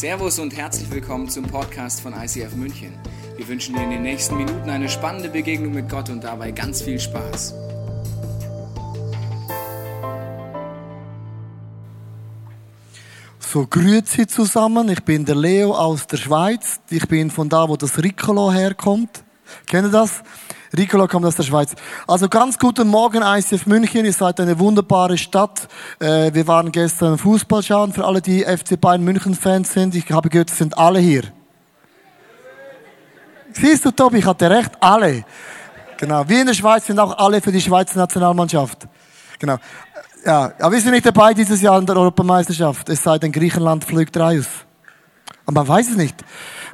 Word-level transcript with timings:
Servus 0.00 0.38
und 0.38 0.56
herzlich 0.56 0.90
willkommen 0.90 1.28
zum 1.28 1.44
Podcast 1.44 2.00
von 2.00 2.14
ICF 2.14 2.54
München. 2.56 2.94
Wir 3.36 3.46
wünschen 3.46 3.74
dir 3.74 3.82
in 3.82 3.90
den 3.90 4.00
nächsten 4.00 4.34
Minuten 4.34 4.70
eine 4.70 4.88
spannende 4.88 5.28
Begegnung 5.28 5.74
mit 5.74 5.90
Gott 5.90 6.08
und 6.08 6.24
dabei 6.24 6.52
ganz 6.52 6.80
viel 6.80 6.98
Spaß. 6.98 7.52
So, 13.40 13.66
grüezi 13.66 14.26
zusammen. 14.26 14.88
Ich 14.88 15.02
bin 15.02 15.26
der 15.26 15.36
Leo 15.36 15.74
aus 15.74 16.06
der 16.06 16.16
Schweiz. 16.16 16.80
Ich 16.88 17.06
bin 17.06 17.30
von 17.30 17.50
da, 17.50 17.68
wo 17.68 17.76
das 17.76 18.02
Riccolo 18.02 18.50
herkommt. 18.50 19.22
Kennt 19.66 19.88
ihr 19.88 19.92
das? 19.92 20.22
Riccolo 20.76 21.08
kommt 21.08 21.26
aus 21.26 21.34
der 21.34 21.42
Schweiz. 21.42 21.74
Also 22.06 22.28
ganz 22.28 22.56
guten 22.56 22.86
Morgen, 22.86 23.22
ICF 23.22 23.66
München. 23.66 24.04
Ihr 24.04 24.12
seid 24.12 24.38
eine 24.38 24.58
wunderbare 24.58 25.18
Stadt. 25.18 25.68
Äh, 25.98 26.32
wir 26.32 26.46
waren 26.46 26.70
gestern 26.70 27.18
Fußball 27.18 27.62
schauen. 27.62 27.92
Für 27.92 28.04
alle, 28.04 28.20
die 28.22 28.44
FC 28.44 28.80
Bayern 28.80 29.02
München 29.02 29.34
Fans 29.34 29.72
sind. 29.72 29.96
Ich 29.96 30.10
habe 30.12 30.28
gehört, 30.28 30.50
sind 30.50 30.78
alle 30.78 31.00
hier. 31.00 31.24
Siehst 33.52 33.84
du, 33.84 33.90
Tobi, 33.90 34.18
ich 34.18 34.26
hatte 34.26 34.48
recht. 34.48 34.70
Alle. 34.80 35.24
Genau. 35.98 36.28
Wir 36.28 36.40
in 36.40 36.46
der 36.46 36.54
Schweiz 36.54 36.86
sind 36.86 37.00
auch 37.00 37.18
alle 37.18 37.40
für 37.40 37.50
die 37.50 37.60
Schweizer 37.60 37.98
Nationalmannschaft. 37.98 38.86
Genau. 39.40 39.56
Ja, 40.24 40.52
aber 40.60 40.72
wir 40.72 40.80
sind 40.80 40.92
nicht 40.92 41.04
dabei 41.04 41.34
dieses 41.34 41.60
Jahr 41.62 41.78
in 41.80 41.86
der 41.86 41.96
Europameisterschaft. 41.96 42.88
Es 42.90 43.02
sei 43.02 43.18
denn, 43.18 43.32
Griechenland 43.32 43.84
fliegt 43.84 44.16
raus. 44.16 44.46
Aber 45.46 45.60
man 45.60 45.68
weiß 45.68 45.90
es 45.90 45.96
nicht. 45.96 46.14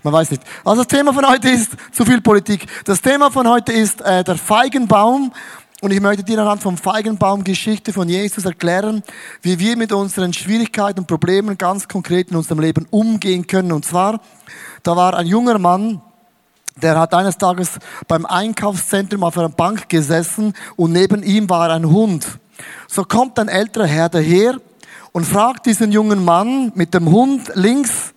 Man 0.07 0.13
weiß 0.13 0.31
nicht. 0.31 0.45
Also 0.65 0.85
das 0.85 0.87
Thema 0.87 1.13
von 1.13 1.27
heute 1.27 1.49
ist 1.49 1.73
zu 1.91 2.05
viel 2.05 2.21
Politik. 2.21 2.65
Das 2.85 3.03
Thema 3.03 3.29
von 3.29 3.49
heute 3.49 3.73
ist 3.73 4.01
äh, 4.03 4.23
der 4.23 4.37
Feigenbaum. 4.37 5.33
Und 5.81 5.91
ich 5.91 6.01
möchte 6.01 6.23
dir 6.23 6.39
anhand 6.39 6.63
vom 6.63 6.77
Feigenbaum 6.77 7.43
Geschichte 7.43 7.93
von 7.93 8.09
Jesus 8.09 8.45
erklären, 8.45 9.03
wie 9.43 9.59
wir 9.59 9.77
mit 9.77 9.91
unseren 9.91 10.33
Schwierigkeiten 10.33 11.01
und 11.01 11.07
Problemen 11.09 11.59
ganz 11.59 11.89
konkret 11.89 12.31
in 12.31 12.37
unserem 12.37 12.61
Leben 12.61 12.87
umgehen 12.91 13.49
können. 13.49 13.73
Und 13.73 13.85
zwar, 13.85 14.21
da 14.85 14.95
war 14.95 15.15
ein 15.15 15.27
junger 15.27 15.59
Mann, 15.59 16.01
der 16.81 16.97
hat 17.01 17.13
eines 17.13 17.37
Tages 17.37 17.81
beim 18.07 18.27
Einkaufszentrum 18.27 19.25
auf 19.25 19.37
einer 19.37 19.49
Bank 19.49 19.89
gesessen 19.89 20.55
und 20.77 20.93
neben 20.93 21.25
ihm 21.25 21.51
war 21.51 21.69
ein 21.71 21.91
Hund. 21.91 22.39
So 22.87 23.03
kommt 23.03 23.41
ein 23.41 23.49
älterer 23.49 23.87
Herr 23.87 24.09
daher 24.09 24.61
und 25.11 25.25
fragt 25.25 25.67
diesen 25.67 25.91
jungen 25.91 26.25
Mann 26.25 26.71
mit 26.77 26.95
dem 26.95 27.11
Hund 27.11 27.51
links, 27.57 28.15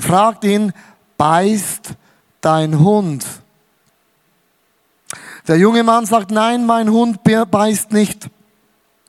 fragt 0.00 0.42
ihn, 0.42 0.72
beißt 1.18 1.90
dein 2.40 2.78
Hund? 2.78 3.26
Der 5.46 5.58
junge 5.58 5.82
Mann 5.82 6.06
sagt, 6.06 6.30
nein, 6.30 6.64
mein 6.64 6.90
Hund 6.90 7.20
beißt 7.22 7.92
nicht. 7.92 8.30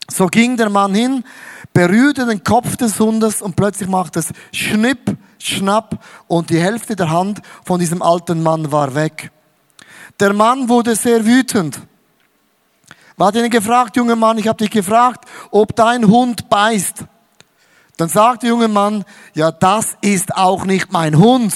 So 0.08 0.26
ging 0.26 0.56
der 0.56 0.70
Mann 0.70 0.94
hin, 0.94 1.24
berührte 1.72 2.26
den 2.26 2.42
Kopf 2.42 2.76
des 2.76 2.98
Hundes 2.98 3.40
und 3.40 3.56
plötzlich 3.56 3.88
macht 3.88 4.16
es 4.16 4.32
Schnipp, 4.52 5.16
Schnapp 5.38 6.02
und 6.26 6.50
die 6.50 6.58
Hälfte 6.58 6.96
der 6.96 7.10
Hand 7.10 7.40
von 7.64 7.78
diesem 7.78 8.02
alten 8.02 8.42
Mann 8.42 8.72
war 8.72 8.94
weg. 8.94 9.30
Der 10.18 10.32
Mann 10.32 10.68
wurde 10.68 10.96
sehr 10.96 11.24
wütend. 11.24 11.80
Man 13.16 13.28
hat 13.28 13.36
ihn 13.36 13.50
gefragt, 13.50 13.96
junger 13.96 14.16
Mann, 14.16 14.38
ich 14.38 14.48
habe 14.48 14.58
dich 14.58 14.70
gefragt, 14.70 15.26
ob 15.50 15.76
dein 15.76 16.06
Hund 16.06 16.48
beißt. 16.48 17.04
Dann 17.98 18.08
sagt 18.08 18.42
der 18.42 18.48
junge 18.50 18.68
Mann, 18.68 19.04
ja, 19.34 19.52
das 19.52 19.96
ist 20.00 20.34
auch 20.34 20.64
nicht 20.64 20.90
mein 20.90 21.18
Hund. 21.18 21.52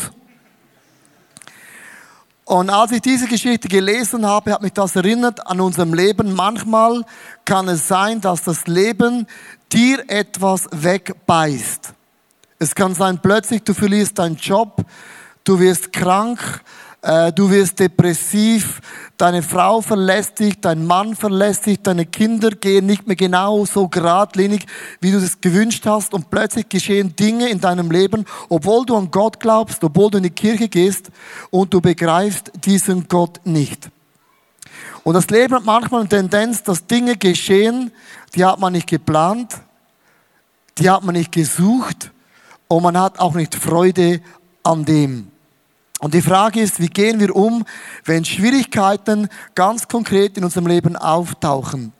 Und 2.44 2.68
als 2.68 2.92
ich 2.92 3.00
diese 3.00 3.26
Geschichte 3.26 3.68
gelesen 3.68 4.26
habe, 4.26 4.52
hat 4.52 4.62
mich 4.62 4.74
das 4.74 4.94
erinnert 4.96 5.46
an 5.46 5.60
unserem 5.60 5.94
Leben. 5.94 6.34
Manchmal 6.34 7.04
kann 7.44 7.68
es 7.68 7.88
sein, 7.88 8.20
dass 8.20 8.42
das 8.42 8.66
Leben 8.66 9.26
dir 9.72 10.04
etwas 10.08 10.68
wegbeißt. 10.70 11.94
Es 12.58 12.74
kann 12.74 12.94
sein, 12.94 13.18
plötzlich 13.20 13.62
du 13.62 13.72
verlierst 13.72 14.18
deinen 14.18 14.36
Job, 14.36 14.84
du 15.42 15.58
wirst 15.58 15.92
krank, 15.92 16.62
äh, 17.00 17.32
du 17.32 17.50
wirst 17.50 17.78
depressiv, 17.80 18.80
deine 19.16 19.42
Frau 19.42 19.80
verlässt 19.80 20.38
dich, 20.40 20.60
dein 20.60 20.86
Mann 20.86 21.14
verlässt 21.14 21.66
dich, 21.66 21.80
deine 21.82 22.06
Kinder 22.06 22.50
gehen 22.50 22.86
nicht 22.86 23.06
mehr 23.06 23.16
genau 23.16 23.64
so 23.64 23.88
geradlinig, 23.88 24.66
wie 25.00 25.12
du 25.12 25.18
es 25.18 25.40
gewünscht 25.40 25.86
hast 25.86 26.14
und 26.14 26.30
plötzlich 26.30 26.68
geschehen 26.68 27.14
Dinge 27.16 27.48
in 27.48 27.60
deinem 27.60 27.90
Leben, 27.90 28.24
obwohl 28.48 28.84
du 28.84 28.96
an 28.96 29.10
Gott 29.10 29.40
glaubst, 29.40 29.82
obwohl 29.84 30.10
du 30.10 30.18
in 30.18 30.24
die 30.24 30.30
Kirche 30.30 30.68
gehst 30.68 31.10
und 31.50 31.72
du 31.72 31.80
begreifst 31.80 32.50
diesen 32.64 33.08
Gott 33.08 33.40
nicht. 33.44 33.90
Und 35.04 35.14
das 35.14 35.28
Leben 35.28 35.54
hat 35.54 35.64
manchmal 35.64 36.00
eine 36.00 36.08
Tendenz, 36.08 36.62
dass 36.62 36.86
Dinge 36.86 37.16
geschehen, 37.16 37.92
die 38.34 38.44
hat 38.44 38.58
man 38.58 38.72
nicht 38.72 38.88
geplant, 38.88 39.54
die 40.78 40.90
hat 40.90 41.04
man 41.04 41.14
nicht 41.14 41.30
gesucht 41.30 42.10
und 42.68 42.82
man 42.82 42.98
hat 42.98 43.20
auch 43.20 43.34
nicht 43.34 43.54
Freude 43.54 44.20
an 44.62 44.84
dem. 44.84 45.30
Und 46.04 46.12
die 46.12 46.20
Frage 46.20 46.60
ist, 46.60 46.80
wie 46.80 46.90
gehen 46.90 47.18
wir 47.18 47.34
um, 47.34 47.64
wenn 48.04 48.26
Schwierigkeiten 48.26 49.30
ganz 49.54 49.88
konkret 49.88 50.36
in 50.36 50.44
unserem 50.44 50.66
Leben 50.66 50.96
auftauchen? 50.96 51.94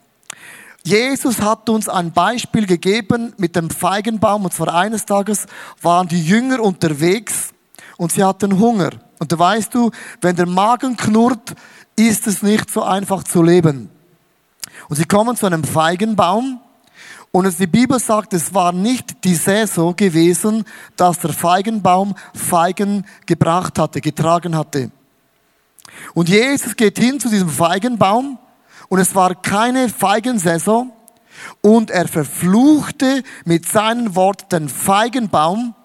Jesus 0.83 1.41
hat 1.41 1.67
uns 1.69 1.89
ein 1.89 2.11
Beispiel 2.11 2.67
gegeben 2.67 3.33
mit 3.37 3.55
dem 3.55 3.71
Feigenbaum. 3.71 4.45
Und 4.45 4.53
zwar 4.53 4.75
eines 4.75 5.07
Tages 5.07 5.47
waren 5.81 6.07
die 6.07 6.23
Jünger 6.23 6.59
unterwegs 6.59 7.49
und 7.97 8.11
sie 8.11 8.23
hatten 8.23 8.59
Hunger. 8.59 8.91
Und 9.17 9.31
da 9.31 9.39
weißt 9.39 9.73
du, 9.73 9.89
wenn 10.21 10.35
der 10.35 10.45
Magen 10.45 10.95
knurrt, 10.97 11.55
ist 11.95 12.27
es 12.27 12.43
nicht 12.43 12.69
so 12.69 12.83
einfach 12.83 13.23
zu 13.23 13.41
leben. 13.41 13.89
Und 14.87 14.97
sie 14.97 15.05
kommen 15.05 15.35
zu 15.35 15.47
einem 15.47 15.63
Feigenbaum 15.63 16.59
und 17.35 17.59
die 17.59 17.67
Bibel 17.67 17.99
sagt, 17.99 18.31
es 18.31 18.53
war 18.53 18.71
nicht 18.71 19.25
die 19.25 19.35
Saison 19.35 19.93
gewesen, 19.93 20.63
dass 20.95 21.19
der 21.19 21.33
Feigenbaum 21.33 22.15
Feigen 22.33 23.05
gebracht 23.25 23.77
hatte, 23.77 23.99
getragen 23.99 24.55
hatte. 24.55 24.89
Und 26.13 26.29
Jesus 26.29 26.77
geht 26.77 26.97
hin 26.97 27.19
zu 27.19 27.27
diesem 27.27 27.49
Feigenbaum 27.49 28.39
und 28.87 28.99
es 28.99 29.15
war 29.15 29.35
keine 29.35 29.89
Feigensaison 29.89 30.93
und 31.59 31.91
er 31.91 32.07
verfluchte 32.07 33.21
mit 33.43 33.67
seinen 33.67 34.15
Worten 34.15 34.47
den 34.47 34.69
Feigenbaum, 34.69 35.75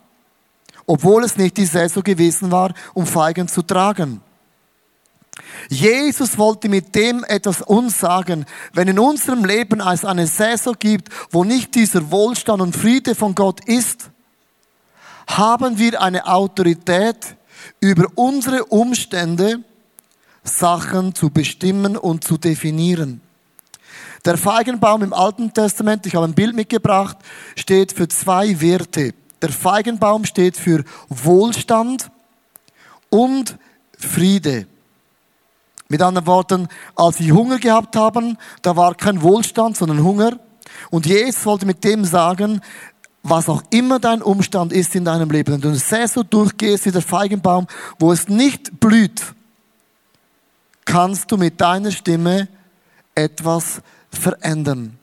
obwohl 0.86 1.24
es 1.24 1.36
nicht 1.36 1.56
die 1.56 1.66
Saison 1.66 2.04
gewesen 2.04 2.52
war, 2.52 2.74
um 2.94 3.06
Feigen 3.06 3.48
zu 3.48 3.62
tragen. 3.62 4.22
Jesus 5.68 6.38
wollte 6.38 6.68
mit 6.68 6.94
dem 6.94 7.24
etwas 7.24 7.62
uns 7.62 7.98
sagen. 7.98 8.46
Wenn 8.72 8.88
in 8.88 8.98
unserem 8.98 9.44
Leben 9.44 9.80
es 9.80 10.04
eine 10.04 10.26
Saison 10.26 10.74
gibt, 10.78 11.08
wo 11.30 11.44
nicht 11.44 11.74
dieser 11.74 12.10
Wohlstand 12.10 12.60
und 12.60 12.76
Friede 12.76 13.14
von 13.14 13.34
Gott 13.34 13.64
ist, 13.66 14.10
haben 15.26 15.78
wir 15.78 16.02
eine 16.02 16.26
Autorität 16.26 17.36
über 17.80 18.06
unsere 18.16 18.64
Umstände, 18.66 19.60
Sachen 20.42 21.14
zu 21.14 21.30
bestimmen 21.30 21.96
und 21.96 22.24
zu 22.24 22.36
definieren. 22.36 23.20
Der 24.24 24.36
Feigenbaum 24.36 25.02
im 25.02 25.12
Alten 25.12 25.52
Testament, 25.52 26.06
ich 26.06 26.14
habe 26.14 26.26
ein 26.26 26.34
Bild 26.34 26.54
mitgebracht, 26.54 27.16
steht 27.56 27.92
für 27.92 28.08
zwei 28.08 28.60
Werte. 28.60 29.14
Der 29.40 29.50
Feigenbaum 29.50 30.24
steht 30.24 30.56
für 30.56 30.84
Wohlstand 31.08 32.10
und 33.08 33.56
Friede. 33.96 34.66
Mit 35.90 36.00
anderen 36.02 36.26
Worten, 36.28 36.68
als 36.94 37.18
sie 37.18 37.32
Hunger 37.32 37.58
gehabt 37.58 37.96
haben, 37.96 38.38
da 38.62 38.76
war 38.76 38.94
kein 38.94 39.22
Wohlstand, 39.22 39.76
sondern 39.76 40.04
Hunger. 40.04 40.38
Und 40.90 41.04
Jesus 41.04 41.44
wollte 41.44 41.66
mit 41.66 41.82
dem 41.82 42.04
sagen, 42.04 42.60
was 43.24 43.48
auch 43.48 43.62
immer 43.70 43.98
dein 43.98 44.22
Umstand 44.22 44.72
ist 44.72 44.94
in 44.94 45.04
deinem 45.04 45.30
Leben, 45.30 45.54
wenn 45.54 45.60
du 45.60 45.68
eine 45.68 45.78
Saison 45.78 46.24
durchgehst 46.30 46.86
wie 46.86 46.92
der 46.92 47.02
Feigenbaum, 47.02 47.66
wo 47.98 48.12
es 48.12 48.28
nicht 48.28 48.78
blüht, 48.78 49.34
kannst 50.84 51.30
du 51.32 51.36
mit 51.36 51.60
deiner 51.60 51.90
Stimme 51.90 52.46
etwas 53.16 53.82
verändern. 54.12 54.96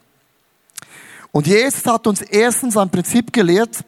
Und 1.34 1.48
Jesus 1.48 1.86
hat 1.86 2.08
uns 2.08 2.22
erstens 2.22 2.78
ein 2.78 2.90
Prinzip 2.90 3.34
gelehrt, 3.34 3.84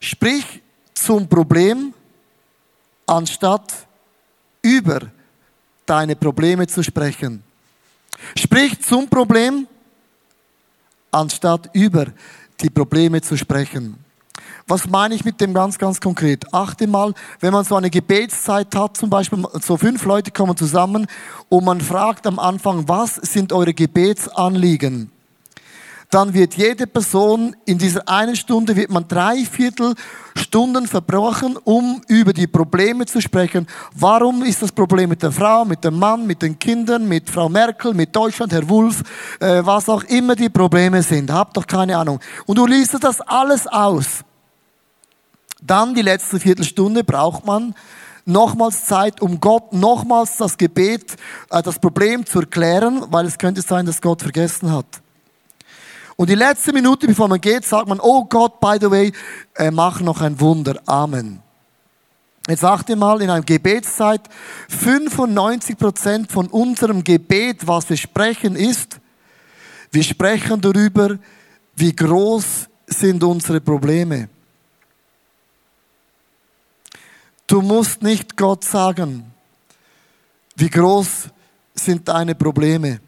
sprich 0.00 0.62
zum 0.94 1.28
Problem 1.28 1.92
anstatt 3.04 3.72
über 4.62 5.00
deine 5.86 6.16
Probleme 6.16 6.66
zu 6.66 6.82
sprechen. 6.82 7.42
Sprich 8.36 8.80
zum 8.80 9.08
Problem, 9.08 9.66
anstatt 11.10 11.70
über 11.72 12.06
die 12.60 12.70
Probleme 12.70 13.20
zu 13.20 13.36
sprechen. 13.36 13.98
Was 14.68 14.88
meine 14.88 15.14
ich 15.14 15.24
mit 15.24 15.40
dem 15.40 15.54
ganz, 15.54 15.78
ganz 15.78 16.00
konkret? 16.00 16.52
Achte 16.52 16.88
mal, 16.88 17.14
wenn 17.38 17.52
man 17.52 17.64
so 17.64 17.76
eine 17.76 17.88
Gebetszeit 17.88 18.74
hat, 18.74 18.96
zum 18.96 19.08
Beispiel 19.08 19.44
so 19.62 19.76
fünf 19.76 20.04
Leute 20.04 20.32
kommen 20.32 20.56
zusammen 20.56 21.06
und 21.48 21.64
man 21.64 21.80
fragt 21.80 22.26
am 22.26 22.40
Anfang, 22.40 22.88
was 22.88 23.14
sind 23.14 23.52
eure 23.52 23.72
Gebetsanliegen? 23.72 25.12
Dann 26.10 26.34
wird 26.34 26.54
jede 26.54 26.86
Person 26.86 27.56
in 27.64 27.78
dieser 27.78 28.08
einen 28.08 28.36
Stunde 28.36 28.76
wird 28.76 28.90
man 28.90 29.08
drei 29.08 29.44
Viertel 29.44 29.94
Stunden 30.36 30.86
verbrochen, 30.86 31.56
um 31.64 32.00
über 32.08 32.32
die 32.32 32.46
Probleme 32.46 33.06
zu 33.06 33.20
sprechen. 33.20 33.66
Warum 33.94 34.42
ist 34.42 34.62
das 34.62 34.70
Problem 34.70 35.08
mit 35.08 35.22
der 35.22 35.32
Frau, 35.32 35.64
mit 35.64 35.82
dem 35.82 35.98
Mann, 35.98 36.26
mit 36.26 36.42
den 36.42 36.58
Kindern, 36.58 37.08
mit 37.08 37.28
Frau 37.28 37.48
Merkel, 37.48 37.94
mit 37.94 38.14
Deutschland, 38.14 38.52
Herr 38.52 38.68
Wulff, 38.68 39.02
äh, 39.40 39.62
was 39.64 39.88
auch 39.88 40.04
immer 40.04 40.36
die 40.36 40.48
Probleme 40.48 41.02
sind. 41.02 41.32
Habt 41.32 41.56
doch 41.56 41.66
keine 41.66 41.96
Ahnung. 41.96 42.20
Und 42.46 42.58
du 42.58 42.66
liest 42.66 42.96
das 43.02 43.20
alles 43.20 43.66
aus. 43.66 44.20
Dann 45.60 45.94
die 45.94 46.02
letzte 46.02 46.38
Viertelstunde 46.38 47.02
braucht 47.02 47.44
man 47.44 47.74
nochmals 48.24 48.86
Zeit, 48.86 49.20
um 49.22 49.40
Gott 49.40 49.72
nochmals 49.72 50.36
das 50.36 50.56
Gebet, 50.58 51.16
äh, 51.50 51.62
das 51.62 51.78
Problem 51.78 52.24
zu 52.26 52.40
erklären, 52.40 53.04
weil 53.10 53.26
es 53.26 53.38
könnte 53.38 53.62
sein, 53.62 53.86
dass 53.86 54.00
Gott 54.00 54.22
vergessen 54.22 54.70
hat. 54.70 54.86
Und 56.16 56.30
die 56.30 56.34
letzte 56.34 56.72
Minute, 56.72 57.06
bevor 57.06 57.28
man 57.28 57.40
geht, 57.40 57.64
sagt 57.64 57.88
man, 57.88 58.00
oh 58.00 58.24
Gott, 58.24 58.58
by 58.58 58.78
the 58.80 58.90
way, 58.90 59.12
äh, 59.54 59.70
mach 59.70 60.00
noch 60.00 60.22
ein 60.22 60.40
Wunder. 60.40 60.80
Amen. 60.86 61.42
Jetzt 62.48 62.64
achte 62.64 62.96
mal, 62.96 63.20
in 63.20 63.28
einer 63.28 63.42
Gebetszeit, 63.42 64.22
95 64.68 65.76
Prozent 65.76 66.32
von 66.32 66.46
unserem 66.46 67.04
Gebet, 67.04 67.66
was 67.66 67.90
wir 67.90 67.96
sprechen, 67.96 68.56
ist, 68.56 68.98
wir 69.90 70.02
sprechen 70.02 70.60
darüber, 70.60 71.18
wie 71.74 71.94
groß 71.94 72.68
sind 72.86 73.22
unsere 73.22 73.60
Probleme. 73.60 74.28
Du 77.46 77.60
musst 77.62 78.02
nicht 78.02 78.36
Gott 78.36 78.64
sagen, 78.64 79.32
wie 80.56 80.70
groß 80.70 81.28
sind 81.74 82.08
deine 82.08 82.34
Probleme, 82.34 83.00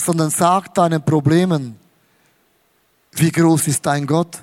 sondern 0.00 0.30
sag 0.30 0.74
deinen 0.74 1.02
Problemen, 1.02 1.76
wie 3.12 3.30
groß 3.30 3.68
ist 3.68 3.84
dein 3.84 4.06
Gott. 4.06 4.38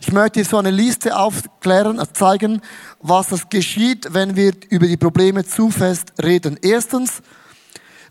Ich 0.00 0.12
möchte 0.12 0.44
so 0.44 0.58
eine 0.58 0.70
Liste 0.70 1.16
aufklären, 1.16 2.00
zeigen, 2.12 2.62
was 3.00 3.28
das 3.28 3.48
geschieht, 3.48 4.06
wenn 4.14 4.36
wir 4.36 4.52
über 4.70 4.86
die 4.86 4.96
Probleme 4.96 5.44
zu 5.44 5.70
fest 5.70 6.12
reden. 6.22 6.58
Erstens, 6.62 7.20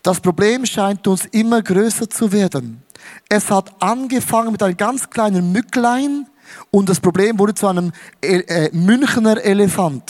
das 0.04 0.20
Problem 0.20 0.66
scheint 0.66 1.08
uns 1.08 1.26
immer 1.26 1.62
größer 1.62 2.10
zu 2.10 2.32
werden. 2.32 2.84
Es 3.30 3.50
hat 3.50 3.74
angefangen 3.82 4.52
mit 4.52 4.62
einem 4.62 4.76
ganz 4.76 5.10
kleinen 5.10 5.52
Mücklein 5.52 6.28
und 6.72 6.90
das 6.90 7.00
Problem 7.00 7.40
wurde 7.40 7.54
zu 7.54 7.68
einem 7.68 7.92
äh, 8.22 8.70
Münchner 8.74 9.42
Elefant. 9.44 10.04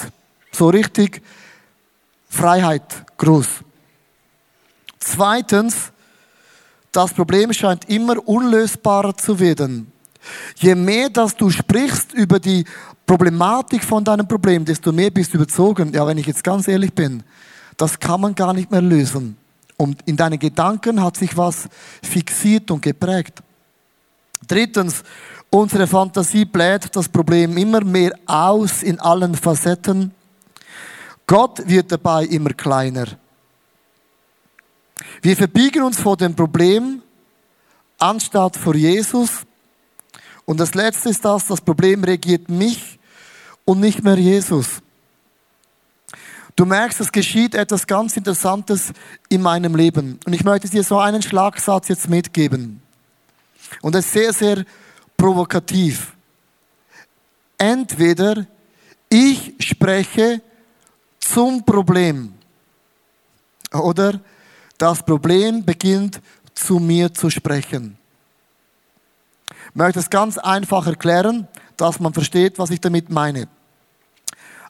So 0.51 0.69
richtig 0.69 1.21
Freiheit 2.29 2.83
groß. 3.17 3.47
Zweitens, 5.09 5.93
das 6.91 7.13
Problem 7.13 7.53
scheint 7.53 7.89
immer 7.89 8.15
unlösbarer 8.27 9.15
zu 9.15 9.39
werden. 9.39 9.89
Je 10.57 10.75
mehr, 10.75 11.09
dass 11.09 11.33
du 11.33 11.49
sprichst 11.49 12.13
über 12.13 12.39
die 12.39 12.65
Problematik 13.05 13.85
von 13.85 14.03
deinem 14.03 14.27
Problem, 14.27 14.65
desto 14.65 14.91
mehr 14.91 15.09
bist 15.09 15.33
du 15.33 15.37
überzogen. 15.37 15.93
Ja, 15.93 16.05
wenn 16.05 16.17
ich 16.17 16.25
jetzt 16.25 16.43
ganz 16.43 16.67
ehrlich 16.67 16.93
bin, 16.93 17.23
das 17.77 17.97
kann 17.97 18.19
man 18.19 18.35
gar 18.35 18.53
nicht 18.53 18.69
mehr 18.69 18.81
lösen. 18.81 19.37
Und 19.77 20.01
in 20.05 20.17
deinen 20.17 20.39
Gedanken 20.39 21.01
hat 21.01 21.15
sich 21.15 21.37
was 21.37 21.69
fixiert 22.03 22.69
und 22.69 22.81
geprägt. 22.81 23.41
Drittens, 24.45 25.03
unsere 25.49 25.87
Fantasie 25.87 26.43
bläht 26.43 26.93
das 26.93 27.07
Problem 27.07 27.55
immer 27.57 27.81
mehr 27.81 28.11
aus 28.25 28.83
in 28.83 28.99
allen 28.99 29.35
Facetten. 29.35 30.11
Gott 31.25 31.65
wird 31.65 31.93
dabei 31.93 32.25
immer 32.25 32.49
kleiner. 32.49 33.07
Wir 35.21 35.35
verbiegen 35.35 35.83
uns 35.83 35.99
vor 35.99 36.17
dem 36.17 36.35
Problem 36.35 37.01
anstatt 37.97 38.55
vor 38.55 38.75
Jesus 38.75 39.45
und 40.45 40.59
das 40.59 40.75
Letzte 40.75 41.09
ist 41.09 41.25
das, 41.25 41.45
das 41.45 41.61
Problem 41.61 42.03
regiert 42.03 42.49
mich 42.49 42.97
und 43.65 43.79
nicht 43.79 44.03
mehr 44.03 44.17
Jesus. 44.17 44.81
Du 46.55 46.65
merkst, 46.65 47.01
es 47.01 47.11
geschieht 47.11 47.53
etwas 47.53 47.85
ganz 47.85 48.17
Interessantes 48.17 48.93
in 49.29 49.41
meinem 49.41 49.75
Leben. 49.75 50.19
Und 50.25 50.33
ich 50.33 50.43
möchte 50.43 50.69
dir 50.69 50.83
so 50.83 50.97
einen 50.97 51.21
Schlagsatz 51.21 51.89
jetzt 51.89 52.09
mitgeben. 52.09 52.81
Und 53.81 53.93
es 53.93 54.05
ist 54.05 54.13
sehr, 54.13 54.33
sehr 54.33 54.65
provokativ. 55.17 56.13
Entweder 57.57 58.47
ich 59.09 59.53
spreche 59.59 60.41
zum 61.19 61.63
Problem 61.63 62.33
oder 63.71 64.19
das 64.77 65.03
Problem 65.03 65.63
beginnt 65.65 66.21
zu 66.53 66.79
mir 66.79 67.13
zu 67.13 67.29
sprechen. 67.29 67.97
Ich 69.69 69.75
möchte 69.75 69.99
es 69.99 70.09
ganz 70.09 70.37
einfach 70.37 70.87
erklären, 70.87 71.47
dass 71.77 71.99
man 71.99 72.13
versteht, 72.13 72.57
was 72.57 72.71
ich 72.71 72.81
damit 72.81 73.09
meine. 73.09 73.47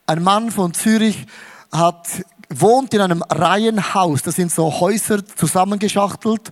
Ein 0.05 0.23
Mann 0.23 0.51
von 0.51 0.73
Zürich 0.73 1.25
hat, 1.71 2.07
wohnt 2.49 2.93
in 2.93 3.01
einem 3.01 3.21
Reihenhaus. 3.23 4.23
Das 4.23 4.35
sind 4.35 4.51
so 4.51 4.79
Häuser 4.79 5.25
zusammengeschachtelt 5.25 6.51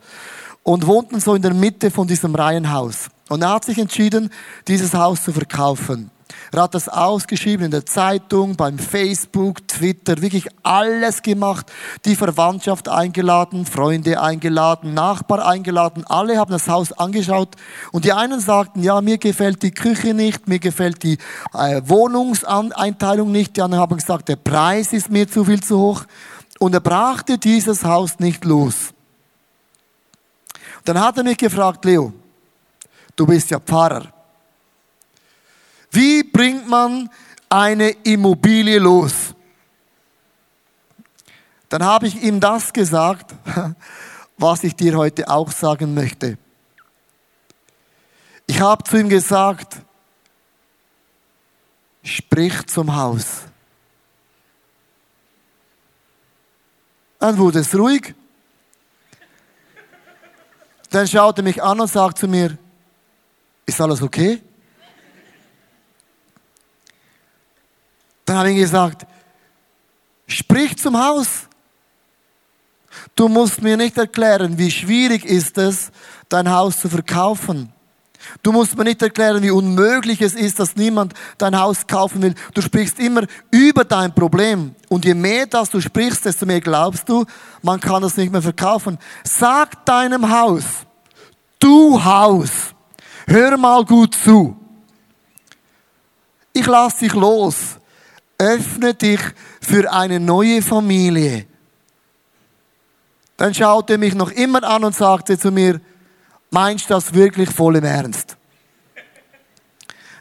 und 0.64 0.88
wohnten 0.88 1.20
so 1.20 1.36
in 1.36 1.42
der 1.42 1.54
Mitte 1.54 1.92
von 1.92 2.08
diesem 2.08 2.36
Reihenhaus. 2.36 3.10
Und 3.30 3.42
er 3.42 3.52
hat 3.52 3.66
sich 3.66 3.78
entschieden, 3.78 4.30
dieses 4.68 4.94
Haus 4.94 5.24
zu 5.24 5.32
verkaufen. 5.32 6.12
Er 6.52 6.64
hat 6.64 6.76
das 6.76 6.88
ausgeschrieben 6.90 7.66
in 7.66 7.72
der 7.72 7.86
Zeitung, 7.86 8.56
beim 8.56 8.80
Facebook, 8.80 9.68
Twitter, 9.68 10.22
wirklich 10.22 10.48
alles 10.64 11.22
gemacht. 11.22 11.72
Die 12.06 12.16
Verwandtschaft 12.16 12.88
eingeladen, 12.88 13.66
Freunde 13.66 14.22
eingeladen, 14.22 14.94
Nachbar 14.94 15.46
eingeladen. 15.46 16.06
Alle 16.06 16.38
haben 16.38 16.52
das 16.52 16.68
Haus 16.68 16.94
angeschaut. 16.94 17.56
Und 17.92 18.06
die 18.06 18.14
einen 18.14 18.40
sagten, 18.40 18.84
ja, 18.84 19.02
mir 19.02 19.18
gefällt 19.18 19.64
die 19.64 19.72
Küche 19.72 20.14
nicht, 20.14 20.48
mir 20.48 20.60
gefällt 20.60 21.04
die 21.04 21.18
äh, 21.54 21.82
Wohnungseinteilung 21.86 23.32
nicht. 23.32 23.58
Die 23.58 23.62
anderen 23.62 23.82
haben 23.82 23.98
gesagt, 23.98 24.30
der 24.30 24.38
Preis 24.38 24.94
ist 24.94 25.10
mir 25.10 25.28
zu 25.28 25.44
viel 25.46 25.62
zu 25.62 25.80
hoch. 25.80 26.04
Und 26.60 26.74
er 26.74 26.80
brachte 26.80 27.38
dieses 27.38 27.84
Haus 27.84 28.20
nicht 28.20 28.46
los. 28.46 28.94
Dann 30.86 31.00
hat 31.00 31.18
er 31.18 31.24
mich 31.24 31.38
gefragt, 31.38 31.84
Leo, 31.84 32.14
du 33.16 33.26
bist 33.26 33.50
ja 33.50 33.60
Pfarrer. 33.60 34.15
Wie 35.96 36.24
bringt 36.24 36.68
man 36.68 37.10
eine 37.48 37.90
Immobilie 38.04 38.80
los? 38.80 39.34
Dann 41.70 41.84
habe 41.84 42.08
ich 42.08 42.22
ihm 42.22 42.42
das 42.42 42.74
gesagt, 42.74 43.34
was 44.38 44.66
ich 44.66 44.76
dir 44.76 44.98
heute 44.98 45.30
auch 45.30 45.50
sagen 45.52 45.94
möchte. 45.94 46.38
Ich 48.46 48.60
habe 48.60 48.84
zu 48.84 48.98
ihm 48.98 49.08
gesagt, 49.08 49.78
sprich 52.04 52.68
zum 52.68 52.94
Haus. 52.94 53.44
Dann 57.20 57.38
wurde 57.38 57.60
es 57.60 57.74
ruhig. 57.74 58.14
Dann 60.90 61.08
schaute 61.08 61.42
er 61.42 61.44
mich 61.46 61.64
an 61.64 61.80
und 61.80 61.88
sagte 61.88 62.20
zu 62.20 62.28
mir, 62.28 62.58
ist 63.66 63.80
alles 63.80 64.02
okay? 64.02 64.42
Dann 68.26 68.38
habe 68.38 68.52
ich 68.52 68.58
gesagt, 68.58 69.06
sprich 70.28 70.78
zum 70.78 70.98
Haus. 70.98 71.48
Du 73.16 73.28
musst 73.28 73.62
mir 73.62 73.78
nicht 73.78 73.98
erklären, 73.98 74.58
wie 74.58 74.72
schwierig 74.72 75.26
ist 75.26 75.58
es, 75.58 75.92
dein 76.28 76.50
Haus 76.50 76.80
zu 76.80 76.90
verkaufen. 76.90 77.72
Du 78.42 78.52
musst 78.52 78.76
mir 78.76 78.84
nicht 78.84 79.02
erklären, 79.04 79.44
wie 79.44 79.52
unmöglich 79.52 80.22
es 80.22 80.34
ist, 80.34 80.60
dass 80.60 80.76
niemand 80.76 81.14
dein 81.38 81.58
Haus 81.58 81.86
kaufen 81.86 82.24
will. 82.24 82.34
Du 82.56 82.62
sprichst 82.62 83.00
immer 83.00 83.26
über 83.52 83.84
dein 83.84 84.14
Problem. 84.16 84.74
Und 84.90 85.06
je 85.06 85.14
mehr 85.14 85.46
das 85.46 85.70
du 85.70 85.80
sprichst, 85.80 86.26
desto 86.26 86.48
mehr 86.48 86.62
glaubst 86.62 87.08
du, 87.08 87.26
man 87.62 87.80
kann 87.80 88.04
es 88.04 88.18
nicht 88.18 88.32
mehr 88.32 88.42
verkaufen. 88.42 88.98
Sag 89.24 89.86
deinem 89.86 90.30
Haus, 90.32 90.64
du 91.60 92.04
Haus, 92.04 92.74
hör 93.28 93.58
mal 93.58 93.86
gut 93.86 94.16
zu. 94.16 94.58
Ich 96.52 96.66
lass 96.66 96.98
dich 96.98 97.14
los 97.14 97.78
öffne 98.38 98.94
dich 98.94 99.20
für 99.62 99.92
eine 99.92 100.20
neue 100.20 100.62
Familie. 100.62 101.46
Dann 103.38 103.54
schaute 103.54 103.94
er 103.94 104.00
mich 104.00 104.16
noch 104.16 104.32
immer 104.32 104.64
an 104.64 104.84
und 104.84 104.96
sagte 104.96 105.38
zu 105.38 105.52
mir, 105.52 105.82
meinst 106.50 106.90
du 106.90 106.94
das 106.94 107.14
wirklich 107.14 107.50
voll 107.50 107.76
im 107.76 107.84
Ernst? 107.84 108.38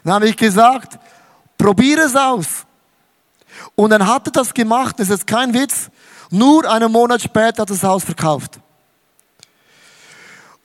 Dann 0.03 0.13
habe 0.13 0.27
ich 0.27 0.37
gesagt, 0.37 0.99
probiere 1.57 2.01
es 2.01 2.15
aus. 2.15 2.65
Und 3.75 3.89
dann 3.89 4.05
hat 4.05 4.27
er 4.27 4.31
das 4.31 4.53
gemacht, 4.53 4.99
das 4.99 5.09
ist 5.09 5.25
kein 5.25 5.53
Witz, 5.53 5.89
nur 6.29 6.69
einen 6.69 6.91
Monat 6.91 7.21
später 7.21 7.61
hat 7.61 7.69
er 7.69 7.75
das 7.75 7.83
Haus 7.83 8.03
verkauft. 8.03 8.59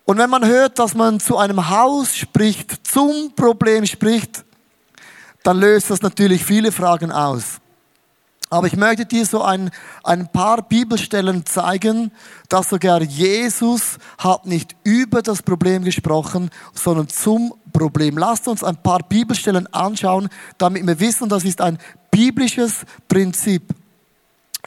Und 0.05 0.19
wenn 0.19 0.31
man 0.31 0.45
hört, 0.45 0.79
dass 0.79 0.95
man 0.95 1.21
zu 1.21 1.37
einem 1.37 1.71
Haus 1.71 2.17
spricht, 2.17 2.85
zum 2.87 3.33
Problem 3.37 3.87
spricht, 3.87 4.45
dann 5.43 5.59
löst 5.59 5.91
das 5.91 6.03
natürlich 6.03 6.45
viele 6.45 6.73
Fragen 6.73 7.13
aus. 7.13 7.61
Aber 8.53 8.67
ich 8.67 8.77
möchte 8.77 9.07
dir 9.07 9.25
so 9.25 9.43
ein, 9.43 9.71
ein 10.03 10.27
paar 10.27 10.63
Bibelstellen 10.63 11.47
zeigen, 11.47 12.11
dass 12.49 12.69
sogar 12.69 13.01
Jesus 13.01 13.99
hat 14.19 14.45
nicht 14.45 14.75
über 14.83 15.23
das 15.23 15.43
Problem 15.43 15.85
gesprochen, 15.85 16.51
sondern 16.75 17.09
zum 17.09 17.55
Problem. 17.73 18.19
Lasst 18.19 18.49
uns 18.49 18.65
ein 18.65 18.83
paar 18.83 19.05
Bibelstellen 19.05 19.73
anschauen, 19.73 20.29
damit 20.59 20.85
wir 20.85 20.99
wissen, 20.99 21.29
das 21.29 21.45
ist 21.45 21.61
ein 21.61 21.79
biblisches 22.11 22.85
Prinzip. 23.09 23.73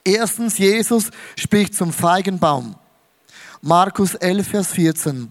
Erstens, 0.06 0.58
Jesus 0.58 1.12
spricht 1.36 1.76
zum 1.76 1.92
Feigenbaum. 1.92 2.76
Markus 3.62 4.16
11, 4.16 4.48
Vers 4.48 4.72
14. 4.72 5.30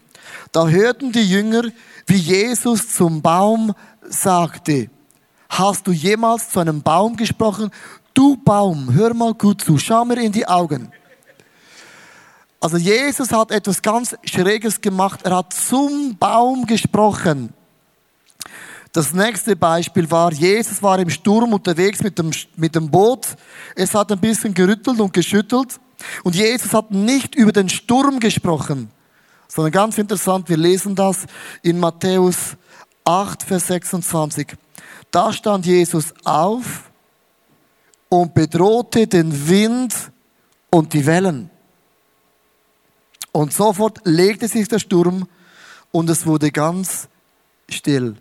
Da 0.53 0.69
hörten 0.69 1.13
die 1.13 1.29
Jünger, 1.29 1.63
wie 2.07 2.17
Jesus 2.17 2.91
zum 2.91 3.23
Baum 3.23 3.75
sagte, 4.03 4.91
hast 5.59 5.87
du 5.87 5.93
jemals 5.93 6.51
zu 6.51 6.61
einem 6.61 6.83
Baum 6.83 7.17
gesprochen? 7.17 7.71
Du 8.15 8.37
Baum, 8.37 8.93
hör 8.93 9.15
mal 9.15 9.35
gut 9.35 9.63
zu, 9.63 9.79
schau 9.79 10.05
mir 10.05 10.21
in 10.21 10.33
die 10.33 10.47
Augen. 10.47 10.91
Also 12.61 12.77
Jesus 12.77 13.33
hat 13.33 13.51
etwas 13.51 13.83
ganz 13.83 14.17
Schräges 14.25 14.81
gemacht. 14.81 15.21
Er 15.25 15.37
hat 15.37 15.53
zum 15.53 16.17
Baum 16.17 16.65
gesprochen. 16.65 17.53
Das 18.93 19.13
nächste 19.13 19.57
Beispiel 19.57 20.11
war, 20.11 20.33
Jesus 20.33 20.83
war 20.83 20.99
im 20.99 21.11
Sturm 21.11 21.53
unterwegs 21.53 22.03
mit 22.03 22.19
dem, 22.19 22.31
mit 22.57 22.75
dem 22.75 22.91
Boot. 22.91 23.27
Es 23.75 23.95
hat 23.95 24.13
ein 24.13 24.21
bisschen 24.21 24.55
gerüttelt 24.55 25.01
und 25.01 25.13
geschüttelt. 25.13 25.81
Und 26.23 26.35
Jesus 26.35 26.73
hat 26.73 26.91
nicht 26.91 27.35
über 27.35 27.53
den 27.53 27.69
Sturm 27.69 28.21
gesprochen, 28.21 28.91
sondern 29.49 29.73
ganz 29.73 29.99
interessant, 29.99 30.49
wir 30.49 30.57
lesen 30.57 30.95
das 30.95 31.27
in 31.63 31.79
Matthäus 31.79 32.57
8, 33.05 33.43
Vers 33.43 33.67
26. 33.69 34.57
Da 35.13 35.33
stand 35.33 35.67
Jesus 35.67 36.15
auf 36.25 36.91
und 38.09 38.35
bedrohte 38.35 39.07
den 39.07 39.49
Wind 39.49 39.95
und 40.71 40.95
die 40.95 41.05
Wellen. 41.07 41.51
Und 43.31 43.53
sofort 43.53 44.01
legte 44.05 44.49
sich 44.49 44.69
der 44.69 44.79
Sturm 44.79 45.29
und 45.91 46.09
es 46.09 46.27
wurde 46.27 46.51
ganz 46.51 47.09
still. 47.69 48.17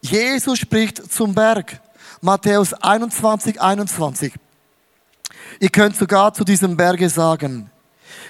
Jesus 0.00 0.58
spricht 0.58 1.12
zum 1.12 1.34
Berg. 1.34 1.80
Matthäus 2.22 2.72
21, 2.72 3.60
21. 3.60 4.32
Ihr 5.60 5.68
könnt 5.68 5.96
sogar 5.96 6.32
zu 6.32 6.44
diesem 6.44 6.76
Berge 6.76 7.10
sagen, 7.10 7.70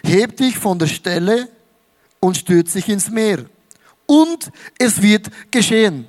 heb 0.02 0.36
dich 0.36 0.58
von 0.58 0.78
der 0.80 0.88
Stelle 0.88 1.48
und 2.18 2.36
stürz 2.36 2.72
dich 2.72 2.88
ins 2.88 3.08
Meer. 3.08 3.46
Und 4.06 4.50
es 4.78 5.00
wird 5.00 5.30
geschehen. 5.52 6.06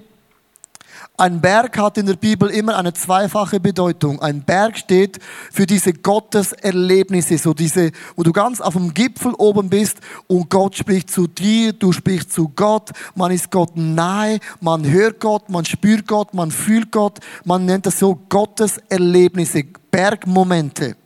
Ein 1.20 1.42
Berg 1.42 1.80
hat 1.80 1.98
in 1.98 2.06
der 2.06 2.14
Bibel 2.14 2.48
immer 2.48 2.78
eine 2.78 2.94
zweifache 2.94 3.60
Bedeutung. 3.60 4.22
Ein 4.22 4.44
Berg 4.44 4.78
steht 4.78 5.18
für 5.52 5.66
diese 5.66 5.92
Gotteserlebnisse, 5.92 7.40
so 7.40 7.56
diese, 7.56 7.92
wo 8.16 8.22
du 8.22 8.32
ganz 8.32 8.62
auf 8.62 8.76
dem 8.76 8.94
Gipfel 8.94 9.34
oben 9.40 9.68
bist 9.68 9.98
und 10.28 10.48
Gott 10.52 10.76
spricht 10.76 11.10
zu 11.10 11.26
dir, 11.26 11.74
du 11.74 11.92
sprichst 11.92 12.32
zu 12.32 12.50
Gott, 12.50 12.92
man 13.16 13.32
ist 13.32 13.50
Gott 13.50 13.72
nahe, 13.76 14.38
man 14.62 14.88
hört 14.88 15.20
Gott, 15.20 15.50
man 15.50 15.66
spürt 15.66 16.06
Gott, 16.06 16.36
man 16.36 16.52
fühlt 16.52 16.92
Gott, 16.92 17.18
man 17.46 17.66
nennt 17.66 17.88
das 17.88 17.98
so 17.98 18.14
Gotteserlebnisse, 18.30 19.64
Bergmomente. 19.90 20.98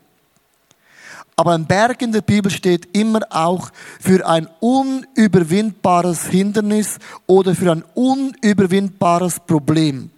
Aber 1.36 1.54
ein 1.54 1.66
Berg 1.66 2.02
in 2.02 2.12
der 2.12 2.22
Bibel 2.22 2.52
steht 2.52 2.96
immer 2.96 3.22
auch 3.30 3.70
für 4.00 4.28
ein 4.28 4.48
unüberwindbares 4.60 6.28
Hindernis 6.28 7.00
oder 7.26 7.56
für 7.56 7.72
ein 7.72 7.84
unüberwindbares 7.96 9.40
Problem. 9.40 10.12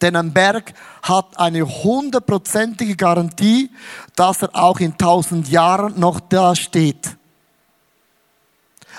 Denn 0.00 0.16
ein 0.16 0.32
Berg 0.32 0.72
hat 1.02 1.38
eine 1.38 1.66
hundertprozentige 1.66 2.96
Garantie, 2.96 3.70
dass 4.16 4.42
er 4.42 4.54
auch 4.54 4.80
in 4.80 4.96
tausend 4.96 5.48
Jahren 5.48 5.98
noch 6.00 6.20
da 6.20 6.54
steht. 6.56 7.16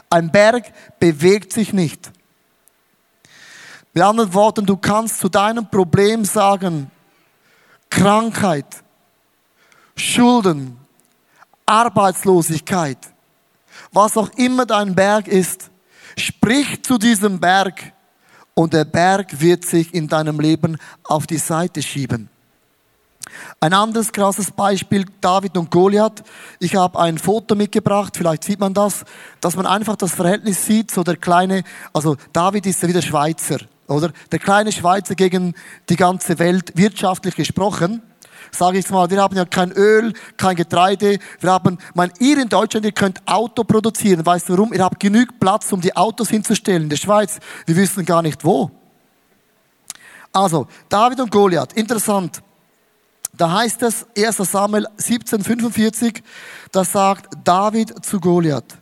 Ein 0.10 0.32
Berg 0.32 0.72
bewegt 1.00 1.54
sich 1.54 1.74
nicht. 1.74 2.12
Mit 3.94 4.04
anderen 4.04 4.34
Worten, 4.34 4.66
du 4.66 4.78
kannst 4.78 5.20
zu 5.20 5.28
deinem 5.28 5.70
Problem 5.70 6.24
sagen, 6.24 6.92
Krankheit, 7.90 8.66
Schulden, 9.96 10.81
Arbeitslosigkeit, 11.65 12.98
was 13.91 14.18
auch 14.18 14.30
immer 14.36 14.65
dein 14.65 14.96
Berg 14.96 15.27
ist, 15.27 15.70
sprich 16.18 16.84
zu 16.84 16.98
diesem 16.98 17.39
Berg 17.39 17.94
und 18.53 18.74
der 18.74 18.86
Berg 18.86 19.39
wird 19.39 19.65
sich 19.65 19.94
in 19.94 20.08
deinem 20.08 20.39
Leben 20.39 20.77
auf 21.03 21.27
die 21.27 21.38
Seite 21.38 21.82
schieben. 21.82 22.30
Ein 23.60 23.74
anderes 23.74 24.12
krasses 24.12 24.51
Beispiel, 24.51 25.06
David 25.22 25.56
und 25.56 25.72
Goliath. 25.72 26.24
Ich 26.60 26.75
habe 26.75 27.00
ein 27.00 27.18
Foto 27.18 27.56
mitgebracht, 27.56 28.18
vielleicht 28.18 28.44
sieht 28.44 28.60
man 28.60 28.74
das, 28.74 29.06
dass 29.39 29.56
man 29.56 29.65
einfach 29.65 29.96
das 29.96 30.13
Verhältnis 30.13 30.65
sieht, 30.65 30.91
so 30.91 31.03
der 31.03 31.15
kleine, 31.15 31.63
also 31.94 32.18
David 32.34 32.65
ist 32.65 32.82
ja 32.82 32.89
wieder 32.89 33.01
Schweizer, 33.01 33.60
oder? 33.88 34.12
Der 34.32 34.39
kleine 34.39 34.72
Schweizer 34.72 35.15
gegen 35.15 35.53
die 35.89 35.96
ganze 35.96 36.39
Welt, 36.39 36.74
wirtschaftlich 36.75 37.36
gesprochen 37.36 38.01
sage 38.51 38.79
ich 38.79 38.89
mal, 38.89 39.10
wir 39.10 39.22
haben 39.22 39.36
ja 39.36 39.46
kein 39.46 39.72
Öl, 39.72 40.13
kein 40.38 40.55
Getreide. 40.55 41.20
Wir 41.39 41.51
haben, 41.51 41.77
mein, 41.93 42.12
ihr 42.20 42.38
in 42.41 42.50
Deutschland, 42.50 42.86
ihr 42.86 42.91
könnt 42.91 43.22
Auto 43.25 43.63
produzieren. 43.63 44.25
Weißt 44.25 44.50
du 44.50 44.53
warum? 44.53 44.74
Ihr 44.74 44.84
habt 44.84 45.00
genügend 45.00 45.39
Platz, 45.39 45.72
um 45.72 45.81
die 45.81 45.96
Autos 45.96 46.29
hinzustellen. 46.29 46.84
In 46.84 46.89
der 46.89 46.98
Schweiz, 46.98 47.39
wir 47.65 47.75
wissen 47.75 48.05
gar 48.05 48.22
nicht 48.22 48.43
wo. 48.43 48.72
Also, 50.34 50.67
David 50.89 51.20
und 51.20 51.31
Goliath, 51.31 51.74
interessant. 51.74 52.41
Da 53.34 53.51
heißt 53.51 53.81
es, 53.84 54.05
1 54.17 54.38
Samuel 54.38 54.86
1745, 54.88 56.22
da 56.72 56.84
sagt 56.84 57.34
David 57.43 58.05
zu 58.05 58.20
Goliath. 58.20 58.77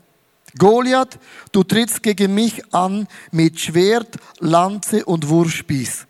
Goliath, 0.58 1.20
du 1.52 1.64
trittst 1.64 2.02
gegen 2.02 2.34
mich 2.34 2.74
an 2.74 3.08
mit 3.32 3.60
Schwert, 3.60 4.18
Lanze 4.40 5.06
und 5.06 5.30
Wurfspieß. 5.30 6.09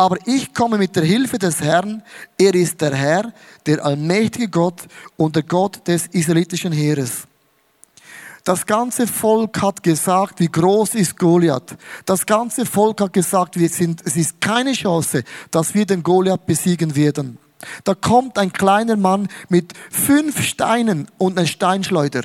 Aber 0.00 0.16
ich 0.24 0.54
komme 0.54 0.78
mit 0.78 0.96
der 0.96 1.04
Hilfe 1.04 1.38
des 1.38 1.60
Herrn. 1.60 2.02
Er 2.38 2.54
ist 2.54 2.80
der 2.80 2.94
Herr, 2.94 3.34
der 3.66 3.84
allmächtige 3.84 4.48
Gott 4.48 4.80
und 5.18 5.36
der 5.36 5.42
Gott 5.42 5.86
des 5.86 6.06
israelitischen 6.06 6.72
Heeres. 6.72 7.24
Das 8.42 8.64
ganze 8.64 9.06
Volk 9.06 9.60
hat 9.60 9.82
gesagt, 9.82 10.40
wie 10.40 10.48
groß 10.48 10.94
ist 10.94 11.18
Goliath. 11.18 11.76
Das 12.06 12.24
ganze 12.24 12.64
Volk 12.64 13.02
hat 13.02 13.12
gesagt, 13.12 13.58
wir 13.58 13.68
sind, 13.68 14.00
es 14.06 14.16
ist 14.16 14.40
keine 14.40 14.72
Chance, 14.72 15.22
dass 15.50 15.74
wir 15.74 15.84
den 15.84 16.02
Goliath 16.02 16.46
besiegen 16.46 16.96
werden. 16.96 17.36
Da 17.84 17.94
kommt 17.94 18.38
ein 18.38 18.54
kleiner 18.54 18.96
Mann 18.96 19.28
mit 19.50 19.74
fünf 19.90 20.42
Steinen 20.42 21.08
und 21.18 21.36
einer 21.36 21.46
Steinschleuder. 21.46 22.22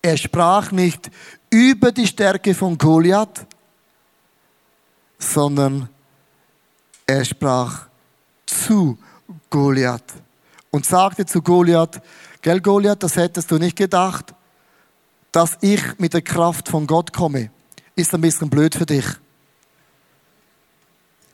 Er 0.00 0.16
sprach 0.16 0.70
nicht 0.70 1.10
über 1.50 1.90
die 1.90 2.06
Stärke 2.06 2.54
von 2.54 2.78
Goliath, 2.78 3.46
sondern 5.18 5.88
er 7.10 7.24
sprach 7.24 7.86
zu 8.46 8.96
Goliath 9.48 10.14
und 10.70 10.86
sagte 10.86 11.26
zu 11.26 11.42
Goliath, 11.42 12.00
gell 12.40 12.60
Goliath, 12.60 13.02
das 13.02 13.16
hättest 13.16 13.50
du 13.50 13.58
nicht 13.58 13.76
gedacht, 13.76 14.32
dass 15.32 15.58
ich 15.60 15.98
mit 15.98 16.14
der 16.14 16.22
Kraft 16.22 16.68
von 16.68 16.86
Gott 16.86 17.12
komme. 17.12 17.50
Ist 17.96 18.14
ein 18.14 18.20
bisschen 18.20 18.48
blöd 18.48 18.74
für 18.74 18.86
dich. 18.86 19.06